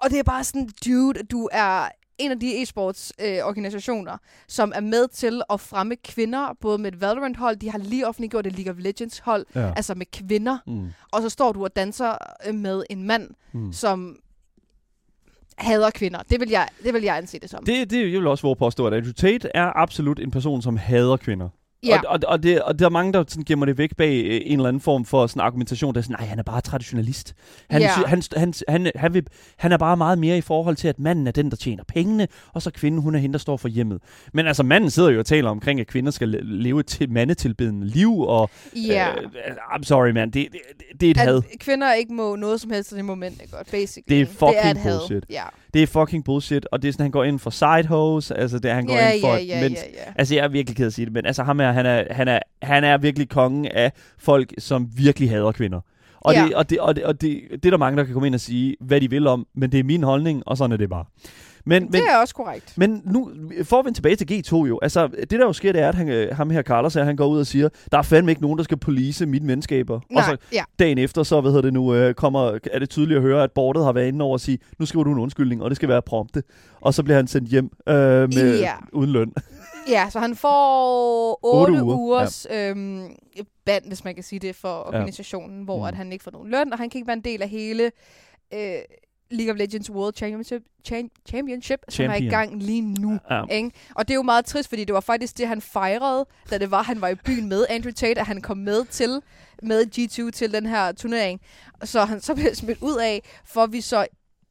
[0.00, 1.88] Og det er bare sådan, dude, du er
[2.18, 4.16] en af de e-sports øh, organisationer,
[4.48, 8.46] som er med til at fremme kvinder, både med et Valorant-hold, de har lige offentliggjort
[8.46, 9.72] et League of Legends-hold, Ja.
[9.76, 10.88] altså med kvinder, Mm.
[11.12, 12.16] og så står du og danser
[12.48, 13.72] øh, med en mand, Mm.
[13.72, 14.16] som
[15.58, 16.22] hader kvinder.
[16.30, 17.64] Det vil jeg, det vil jeg anse det som.
[17.64, 20.76] Det, det, jeg vil også våge påstå, at Andrew Tate er absolut en person, som
[20.76, 21.48] hader kvinder.
[21.86, 21.98] Ja.
[22.00, 24.40] Og, og, og, det, og der er mange, der sådan gemmer det væk bag øh,
[24.44, 27.34] en eller anden form for sådan argumentation, der er sådan, nej, han er bare traditionalist.
[27.70, 27.88] Han, Ja.
[27.88, 29.26] han, han, han, han, vil,
[29.56, 32.28] han er bare meget mere i forhold til, at manden er den, der tjener pengene,
[32.52, 34.00] og så kvinden, hun er hende, der står for hjemmet.
[34.32, 37.10] Men altså, manden sidder jo og taler omkring, at kvinder skal le- leve et til
[37.10, 39.08] mandetilbedende liv, og ja.
[39.10, 39.22] øh,
[39.74, 40.60] I'm sorry, man, det, det,
[41.00, 41.36] det er et had.
[41.36, 44.04] At kvinder ikke må noget som helst i det moment, ikke godt, basically.
[44.08, 44.98] Det er det er fucking et had.
[44.98, 45.24] bullshit.
[45.30, 45.42] Ja,
[45.74, 48.58] Det er fucking bullshit, og det er sådan, han går ind for side hose, altså
[48.58, 50.12] det, han går ja, ind for et ja, mens, ja, ja.
[50.16, 52.04] Altså, jeg er virkelig ked af at sige det, men altså, ham er, han, er,
[52.10, 55.80] han, er, han er virkelig kongen af folk, som virkelig hader kvinder.
[56.20, 56.44] Og, Ja.
[56.44, 58.34] det, og, det, og, det, og det, det er der mange, der kan komme ind
[58.34, 60.88] og sige, hvad de vil om, men det er min holdning, og sådan er det
[60.90, 61.04] bare.
[61.68, 62.72] Men, men, Det er også korrekt.
[62.76, 63.30] men nu
[63.64, 64.78] får vi tilbage til G2 jo.
[64.82, 67.16] Altså, det der jo sker, det er, at han, øh, ham her, Carlos, her, han
[67.16, 69.94] går ud og siger, der er fandme ikke nogen, der skal police mine venskaber.
[69.94, 70.64] Og Nej, så ja.
[70.78, 73.52] dagen efter, så hvad hedder det nu, øh, kommer, er det tydeligt at høre, at
[73.52, 75.88] bordet har været inde over at sige, nu skriver du en undskyldning, og det skal
[75.88, 76.42] være prompte.
[76.80, 78.72] Og så bliver han sendt hjem øh, med, Ja.
[78.92, 79.32] uden løn.
[79.88, 82.70] Ja, så han får 8, Otte uger, ugers ja.
[82.70, 83.02] øhm,
[83.66, 85.64] band, hvis man kan sige det, for organisationen, ja.
[85.64, 85.84] hvor Mm.
[85.84, 87.90] at han ikke får nogen løn, og han kan ikke være en del af hele
[88.54, 88.60] øh,
[89.30, 90.62] League of Legends World Championship,
[91.28, 92.30] Championship som er i Champion.
[92.30, 93.18] gang lige nu.
[93.30, 93.42] Ja.
[93.50, 93.70] Ikke?
[93.94, 96.70] Og det er jo meget trist, fordi det var faktisk det, han fejrede, da det
[96.70, 99.20] var, han var i byen med Andrew Tate, at han kom med til
[99.62, 101.40] med G2 til den her turnering.
[101.84, 104.06] Så han så blev smidt ud af, for vi så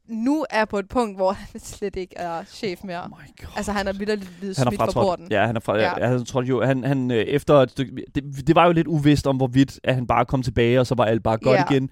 [0.08, 3.04] nu er på et punkt, hvor han slet ikke er chef mere.
[3.04, 3.56] Oh.
[3.56, 5.26] Altså, han er vildt blevet han smidt fra porten.
[5.30, 5.98] Ja, han er fra, ja.
[5.98, 6.08] Ja.
[6.10, 9.26] jeg tror jo, han, han øh, efter et stykke, det, det var jo lidt uvist
[9.26, 11.64] om, hvorvidt at han bare kom tilbage, og så var alt bare godt Ja.
[11.70, 11.90] igen.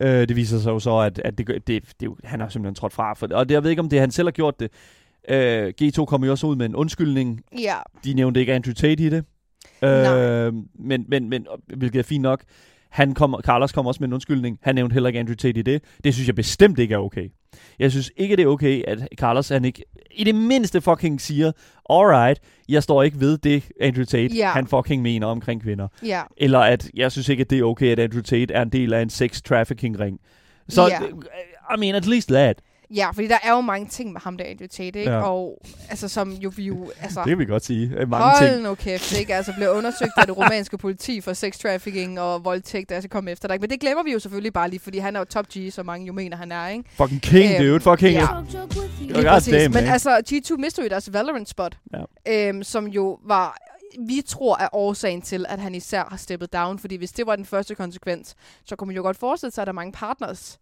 [0.00, 2.74] Øh, det viser sig jo så, at, at det, det, det, jo- han har simpelthen
[2.74, 3.14] trådt fra.
[3.14, 4.70] For, og det, jeg ved ikke, om det han selv har gjort det.
[5.28, 7.40] Øh, G2 kommer jo også ud med en undskyldning.
[7.58, 9.24] Ja, De nævnte ikke Andrew Tate i det.
[9.84, 12.42] Øh, men, men, men, hvilket er fint nok.
[12.92, 14.58] Han kom, Carlos kom også med en undskyldning.
[14.62, 15.82] Han nævnte heller ikke Andrew Tate i det.
[16.04, 17.28] Det synes jeg bestemt ikke er okay.
[17.78, 21.52] Jeg synes ikke, det er okay, at Carlos han ikke i det mindste fucking siger,
[21.90, 24.48] alright, jeg står ikke ved det, Andrew Tate, Ja.
[24.48, 25.88] han fucking mener omkring kvinder.
[26.02, 26.22] ja.
[26.36, 28.92] Eller at jeg synes ikke, at det er okay, at Andrew Tate er en del
[28.92, 30.18] af en sex trafficking ring.
[30.68, 30.98] Så, Ja.
[31.76, 32.60] I mean, at least that.
[32.94, 35.10] Ja, fordi der er jo mange ting med ham der, Andrew Tate, ikke?
[35.10, 35.22] Ja.
[35.22, 37.20] Og altså, som jo vi jo, altså...
[37.20, 37.90] Det vil vi godt sige.
[37.96, 38.62] Øh, Mange Hold ting.
[38.62, 39.34] nu kæft, ikke?
[39.34, 43.48] Altså bliver undersøgt af det romanske politi for sex trafficking og voldtægt, skal komme efter
[43.48, 43.60] dig.
[43.60, 45.86] Men det glemmer vi jo selvfølgelig bare lige, fordi han er jo top G, som
[45.86, 46.84] mange jo mener, han er, ikke?
[46.96, 47.80] Fucking king, Øhm, dude.
[47.80, 48.26] Fucking ja.
[49.00, 49.52] Lige præcis.
[49.54, 52.48] damn, Men altså, G2 mister jo deres Valorant spot, Ja.
[52.48, 53.56] øhm, som jo var
[54.06, 57.36] vi tror er årsagen til, at han især har steppet down, fordi hvis det var
[57.36, 58.34] den første konsekvens,
[58.64, 60.58] så kunne man jo godt forestille sig, at der er mange partners,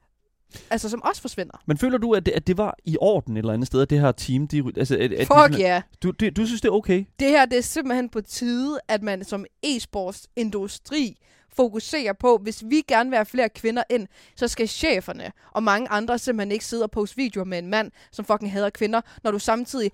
[0.70, 1.62] altså som også forsvinder.
[1.66, 3.90] Men føler du, at det, at det var i orden et eller andet sted, at
[3.90, 5.68] det her team, de, altså, at, at Fuck ja.
[5.68, 5.82] Yeah.
[6.02, 7.04] Du, det, du synes, det er okay?
[7.20, 11.16] Det her, det er simpelthen på tide, at man som e-sports industri
[11.52, 15.88] fokuserer på, hvis vi gerne vil have flere kvinder ind, så skal cheferne og mange
[15.88, 19.30] andre simpelthen ikke sidde og poste videoer med en mand, som fucking hader kvinder, når
[19.30, 19.90] du samtidig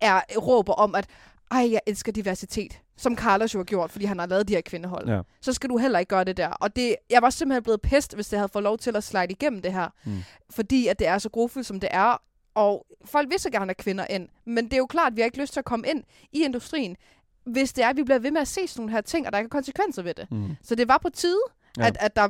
[0.00, 1.06] er råber om, at
[1.50, 4.60] ej, jeg elsker diversitet, som Carlos jo har gjort, fordi han har lavet de her
[4.60, 5.08] kvindehold.
[5.08, 5.20] Ja.
[5.40, 6.48] Så skal du heller ikke gøre det der.
[6.48, 9.26] Og det, jeg var simpelthen blevet pest, hvis det havde fået lov til at slide
[9.30, 9.88] igennem det her.
[10.04, 10.22] Mm.
[10.50, 12.22] Fordi at det er så grofuldt, som det er.
[12.54, 14.28] Og folk vil så gerne have kvinder ind.
[14.46, 16.44] Men det er jo klart, at vi har ikke lyst til at komme ind i
[16.44, 16.96] industrien,
[17.44, 19.32] hvis det er, at vi bliver ved med at se sådan nogle her ting, og
[19.32, 20.30] der er konsekvenser ved det.
[20.30, 20.56] Mm.
[20.62, 21.40] Så det var på tide,
[21.78, 21.86] ja.
[21.86, 22.28] at, at der,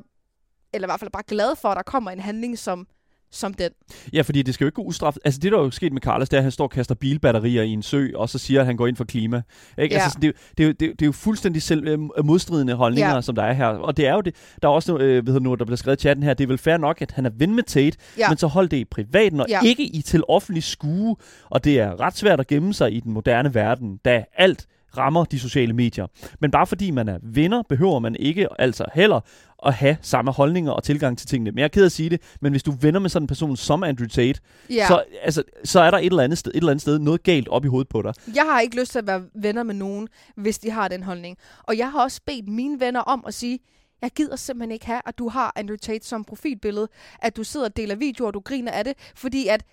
[0.73, 2.87] eller i hvert fald bare glad for, at der kommer en handling som,
[3.33, 3.71] som den.
[4.13, 5.23] Ja, fordi det skal jo ikke gå ustraffet.
[5.25, 6.95] Altså det, der er jo sket med Carlos, det er, at han står og kaster
[6.95, 9.43] bilbatterier i en sø, og så siger, at han går ind for klima.
[9.79, 9.95] Ikke?
[9.95, 10.03] Ja.
[10.03, 13.21] Altså, det, er jo- det, det, det er jo fuldstændig selv, øh, modstridende holdninger, Ja.
[13.21, 13.67] som der er her.
[13.67, 14.35] Og det er jo det.
[14.63, 16.59] Der er også, øh, ved nu, der bliver skrevet i chatten her, det er vel
[16.59, 18.29] fair nok, at han er ven med Tate, Ja.
[18.29, 19.61] men så hold det i privaten, og Ja.
[19.65, 21.17] ikke i til offentlig skue.
[21.51, 24.67] Og det er ret svært at gemme sig i den moderne verden, da alt
[24.97, 26.07] rammer de sociale medier.
[26.41, 29.21] Men bare fordi man er venner, behøver man ikke altså heller
[29.67, 31.51] at have samme holdninger og tilgang til tingene.
[31.51, 33.23] Men jeg er ked af at sige det, men hvis du er venner med sådan
[33.25, 34.87] en person som Andrew Tate, Ja.
[34.89, 37.49] så, altså, så er der et eller, andet sted, et eller andet sted noget galt
[37.49, 38.15] op i hovedet på dig.
[38.35, 41.37] Jeg har ikke lyst til at være venner med nogen, hvis de har den holdning.
[41.63, 43.59] Og jeg har også bedt mine venner om at sige,
[44.03, 46.89] jeg gider simpelthen ikke have, at du har Andrew Tate som profilbillede,
[47.23, 49.65] at du sidder og deler videoer, og du griner af det, fordi at,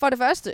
[0.00, 0.50] for det første,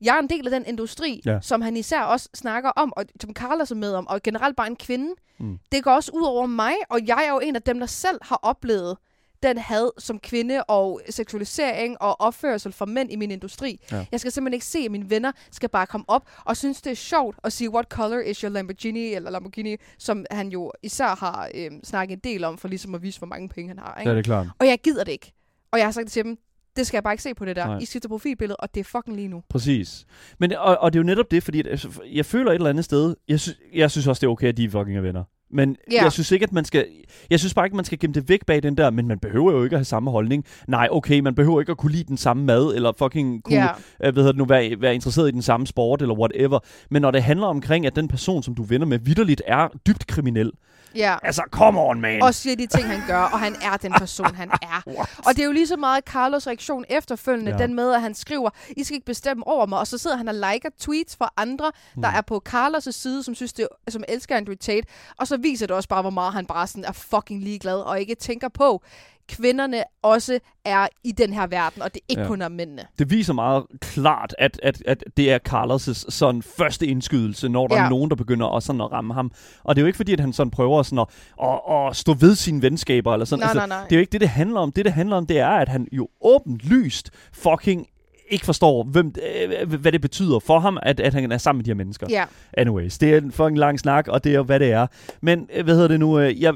[0.00, 1.32] jeg er en del af den industri, Ja.
[1.32, 1.38] ja.
[1.40, 4.66] som han især også snakker om, og som Carlos er med om, og generelt bare
[4.66, 5.14] en kvinde.
[5.40, 5.58] Mm.
[5.72, 8.18] Det går også ud over mig, og jeg er jo en af dem, der selv
[8.22, 8.96] har oplevet
[9.42, 13.80] den had som kvinde og seksualisering og opførsel for mænd i min industri.
[13.92, 14.06] Ja.
[14.12, 16.90] Jeg skal simpelthen ikke se, at mine venner skal bare komme op og synes, det
[16.90, 21.16] er sjovt at sige, what color is your Lamborghini, eller Lamborghini, som han jo især
[21.16, 23.98] har øh, snakket en del om, for ligesom at vise, hvor mange penge han har.
[24.00, 24.16] Ikke?
[24.16, 24.46] det klart.
[24.58, 25.32] Og jeg gider det ikke.
[25.72, 26.38] Og jeg har sagt til dem,
[26.76, 27.66] det skal jeg bare ikke se på det der.
[27.66, 27.78] Nej.
[27.78, 29.42] I skifter profilbillede, og det er fucking lige nu.
[29.50, 30.06] Præcis.
[30.38, 32.84] Men, og, og det er jo netop det, fordi altså, jeg føler et eller andet
[32.84, 35.24] sted, jeg, sy- jeg synes også, det er okay, at de fucking er venner.
[35.54, 36.02] Men Ja.
[36.02, 36.86] jeg synes ikke, at man skal...
[37.30, 39.52] Jeg synes bare ikke, man skal gemme det væk bag den der, men man behøver
[39.52, 40.44] jo ikke at have samme holdning.
[40.68, 43.68] Nej, okay, man behøver ikke at kunne lide den samme mad, eller fucking kunne Ja.
[44.04, 46.58] øh, hvad det nu, være, være interesseret i den samme sport, eller whatever.
[46.90, 49.68] Men når det handler omkring, at den person, som du er venner med, vidderligt er
[49.86, 50.52] dybt kriminel.
[50.96, 51.16] Ja.
[51.22, 52.22] Altså, come on, man!
[52.22, 54.82] Og siger de ting, han gør, og han er den person, han er.
[55.18, 57.58] Og det er jo lige så meget Carlos reaktion efterfølgende, Ja.
[57.58, 60.28] den med, at han skriver, I skal ikke bestemme over mig, og så sidder han
[60.28, 64.36] og liker tweets fra andre, der er på Carlos' side, som synes det, som elsker
[64.36, 64.86] Andrew Tate,
[65.18, 68.00] og så viser det også bare, hvor meget han bare sådan er fucking ligeglad, og
[68.00, 68.82] ikke tænker på,
[69.28, 72.28] kvinderne også er i den her verden, og det er ikke Ja.
[72.28, 72.82] kun er mændene.
[72.98, 77.76] det viser meget klart, at, at, at det er Carlos' sådan første indskydelse, når der
[77.76, 77.84] ja.
[77.84, 79.30] Er nogen, der begynder at, sådan at ramme ham.
[79.64, 81.06] Og det er jo ikke fordi, at han sådan prøver sådan at,
[81.42, 83.12] at, at stå ved sine venskaber.
[83.12, 83.40] Eller sådan.
[83.40, 83.84] Nej, altså, nej, nej.
[83.84, 84.72] Det er jo ikke det, det handler om.
[84.72, 87.86] Det, det handler om, det er, at han jo åbenlyst fucking
[88.28, 89.14] ikke forstår, hvem,
[89.62, 92.06] øh, hvad det betyder for ham, at, at han er sammen med de her mennesker.
[92.10, 94.86] Ja, Anyways, det er en fucking lang snak, og det er hvad det er.
[95.20, 96.18] Men, øh, hvad hedder det nu?
[96.18, 96.54] øh, Jeg,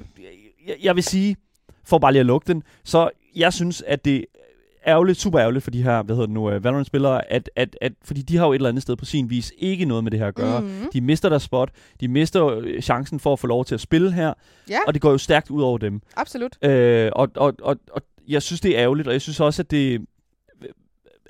[0.66, 1.36] jeg, jeg vil sige,
[1.84, 5.64] for bare lige at lukke den, så jeg synes, at det er ærgerligt, super ærgerligt
[5.64, 8.46] for de her, hvad hedder det nu, øh, Valorant-spillere, at, at, at, fordi de har
[8.46, 10.60] jo et eller andet sted på sin vis ikke noget med det her at gøre.
[10.60, 10.70] Mhm.
[10.92, 14.12] De mister deres spot, de mister øh, chancen for at få lov til at spille
[14.12, 14.32] her,
[14.70, 16.00] ja og det går jo stærkt ud over dem.
[16.16, 16.64] absolut.
[16.64, 19.70] Øh, og, og, og, og jeg synes, det er ærgerligt, og jeg synes også, at
[19.70, 20.00] det...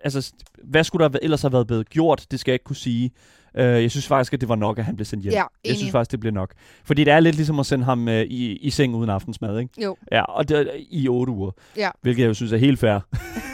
[0.05, 0.33] Altså,
[0.65, 2.27] hvad skulle der ellers have været blevet gjort?
[2.31, 3.11] Det skal jeg ikke kunne sige.
[3.55, 5.33] Øh, jeg synes faktisk, at det var nok, at han blev sendt hjem.
[5.33, 6.53] Ja, jeg synes faktisk, det blev nok.
[6.85, 9.83] Fordi det er lidt ligesom at sende ham øh, i, i seng uden aftensmad, ikke?
[9.83, 9.97] Jo.
[10.13, 11.51] Ja, og det, i otte uger.
[11.77, 11.91] Ja.
[12.03, 12.99] Hvilket jeg jo synes er helt fair.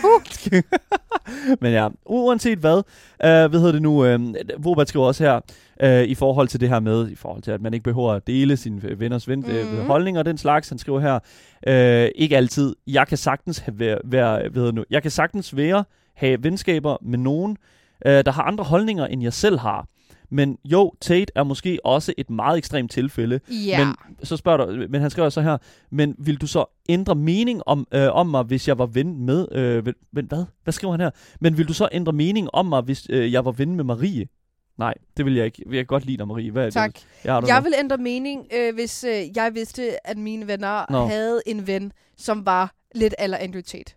[0.04, 0.60] Uh,
[1.60, 2.76] Men ja, uanset hvad,
[3.24, 4.20] øh, hvad hedder det nu, øh,
[4.66, 5.40] Robert skriver også her,
[5.80, 8.26] øh, i forhold til det her med, i forhold til at man ikke behøver at
[8.26, 9.76] dele sine venners ven, mm.
[9.76, 9.86] Mhm.
[9.86, 11.18] holdninger og den slags, han skriver her,
[11.66, 15.84] øh, ikke altid, jeg kan sagtens have, være, være, det nu, jeg kan sagtens være,
[16.14, 17.56] have venskaber med nogen,
[18.06, 19.86] øh, der har andre holdninger, end jeg selv har.
[20.30, 23.40] Men jo, Tate er måske også et meget ekstremt tilfælde.
[23.50, 23.84] Ja.
[23.84, 25.58] Men så spørger du, men han skriver så her,
[25.90, 29.46] men vil du så ændre mening om, øh, om mig, hvis jeg var ven med,
[29.52, 30.44] øh, ven, hvad?
[30.62, 31.10] Hvad skriver han her?
[31.40, 34.26] Men vil du så ændre mening om mig, hvis øh, jeg var ven med Marie?
[34.78, 35.62] Nej, det vil jeg ikke.
[35.66, 36.50] Jeg kan godt lide dig, Marie.
[36.50, 36.94] Hvad er Tak.
[36.94, 37.06] Det?
[37.24, 41.06] Ja, Jeg vil ændre mening, øh, hvis øh, jeg vidste, at mine venner Nå.
[41.06, 43.94] havde en ven, som var lidt eller Andrew Tate.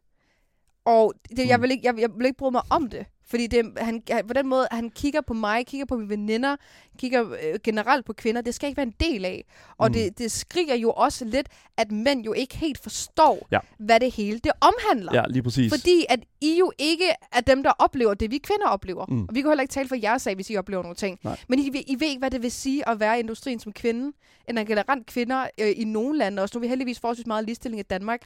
[0.87, 1.61] Og det, jeg, Mm.
[1.63, 3.05] vil ikke, jeg, jeg vil ikke bryde mig om det.
[3.29, 6.55] Fordi det, han, han- på den måde, han kigger på mig, kigger på mine veninder,
[6.99, 8.41] kigger øh, generelt på kvinder.
[8.41, 9.45] Det skal ikke være en del af.
[9.77, 9.93] Og Mm.
[9.93, 13.59] det, det skriger jo også lidt, at mænd jo ikke helt forstår, Ja.
[13.79, 15.11] hvad det hele det omhandler.
[15.13, 15.73] Ja, lige præcis.
[15.73, 19.05] Fordi at I jo ikke er dem, der oplever det, vi kvinder oplever.
[19.05, 19.21] Mm.
[19.29, 21.19] Og vi kan heller ikke tale for jeres sag, hvis I oplever nogle ting.
[21.23, 21.37] Nej.
[21.49, 24.11] Men I, I ved ikke, hvad det vil sige at være i industrien som kvinde.
[24.49, 26.41] End generelt kvinder øh, i nogle lande.
[26.41, 28.21] Også nu er vi heldigvis forholdsvis meget ligestilling i Danmark.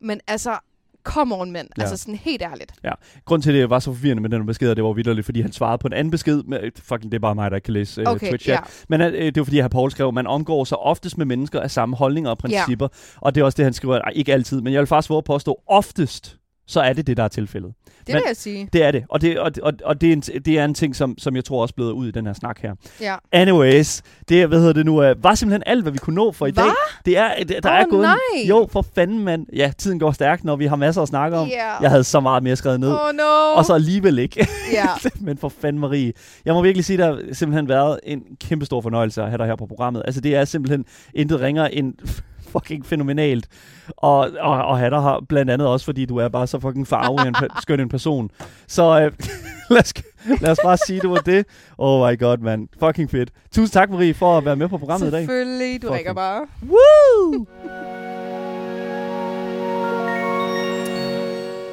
[0.00, 0.58] Men altså,
[1.04, 1.68] come on, mænd.
[1.76, 1.82] Ja.
[1.82, 1.90] Ja.
[1.90, 2.72] Altså sådan helt ærligt.
[3.24, 5.52] Grunden til, at det var så forvirrende med den besked, det var vidderligt, fordi han
[5.52, 6.42] svarede på en anden besked.
[6.42, 8.48] Med, fucking, det er bare mig, der ikke kan læse uh, Okay, Twitch.
[8.48, 8.58] ja.
[8.88, 11.70] Men uh, det var fordi, at Paul skrev, man omgår sig oftest med mennesker af
[11.70, 12.88] samme holdninger og principper.
[13.16, 13.98] Og det er også det, han skriver.
[13.98, 16.36] Ej, ikke altid, men jeg vil faktisk våge at påstå, oftest,
[16.66, 17.72] så er det det, der er tilfældet.
[18.06, 18.68] Det Men- vil jeg sige.
[18.72, 19.04] Det er det.
[19.10, 21.44] Og det, og, og, og det, er, en, det er en ting, som, som jeg
[21.44, 22.74] tror også er blevet ud i den her snak her.
[23.00, 23.16] Ja.
[23.32, 26.46] Anyways, det hvad hedder det nu, uh, var simpelthen alt, hvad vi kunne nå for
[26.46, 26.62] i Hva?
[26.62, 26.70] dag.
[27.04, 28.16] Det er, det, der Åh, er gået nej.
[28.48, 29.46] Jo, for fanden, mand.
[29.56, 31.48] Ja, tiden går stærkt, når vi har masser at snakke om.
[31.48, 31.76] Ja.
[31.80, 32.88] Jeg havde så meget mere skrevet ned.
[32.92, 33.54] Oh no.
[33.56, 34.46] Og så alligevel ikke.
[34.72, 34.86] Ja.
[35.20, 36.12] Men for fanden, Marie.
[36.44, 39.46] Jeg må virkelig sige, det har simpelthen været en kæmpe stor fornøjelse at have dig
[39.46, 40.02] her på programmet.
[40.06, 40.84] Altså, det er simpelthen
[41.14, 41.94] intet ringer end
[42.54, 43.46] fucking fænomenalt.
[43.96, 46.86] Og, og, og have dig her, blandt andet også, fordi du er bare så fucking
[46.88, 48.30] farve en skøn en person.
[48.68, 49.12] Så øh,
[49.70, 49.92] lad, os,
[50.40, 51.46] lad os bare sige, det var det.
[51.78, 52.68] Oh my god, man.
[52.80, 53.30] Fucking fedt.
[53.52, 55.20] Tusind tak, Marie, for at være med på programmet i dag.
[55.20, 55.82] Selvfølgelig.
[55.82, 56.46] Du Fucking- ringer bare.
[56.68, 57.46] Woo!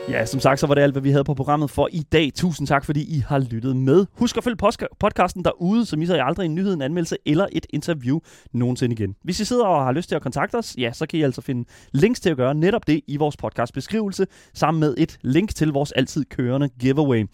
[0.09, 2.31] Ja, som sagt, så var det alt, hvad vi havde på programmet for i dag.
[2.35, 4.05] Tusind tak, fordi I har lyttet med.
[4.13, 4.57] Husk at følge
[4.99, 8.19] podcasten derude, så misser I aldrig en nyhed, en anmeldelse eller et interview
[8.53, 9.15] nogensinde igen.
[9.23, 11.41] Hvis I sidder og har lyst til at kontakte os, ja, så kan I altså
[11.41, 15.55] finde links til at gøre netop det i vores podcast beskrivelse, sammen med et link
[15.55, 17.25] til vores altid kørende giveaway.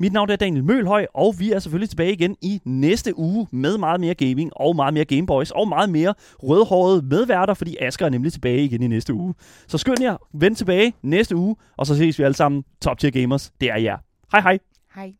[0.00, 3.78] Mit navn er Daniel Mølhøj, og vi er selvfølgelig tilbage igen i næste uge med
[3.78, 8.10] meget mere gaming og meget mere Gameboys og meget mere rødhårede medværter, fordi Asger er
[8.10, 9.34] nemlig tilbage igen i næste uge.
[9.66, 12.64] Så skynd jer, vend tilbage næste uge, og så ses vi alle sammen.
[12.80, 13.96] Top tier gamers, det er jer.
[14.32, 14.58] Hej hej.
[14.94, 15.14] Hej.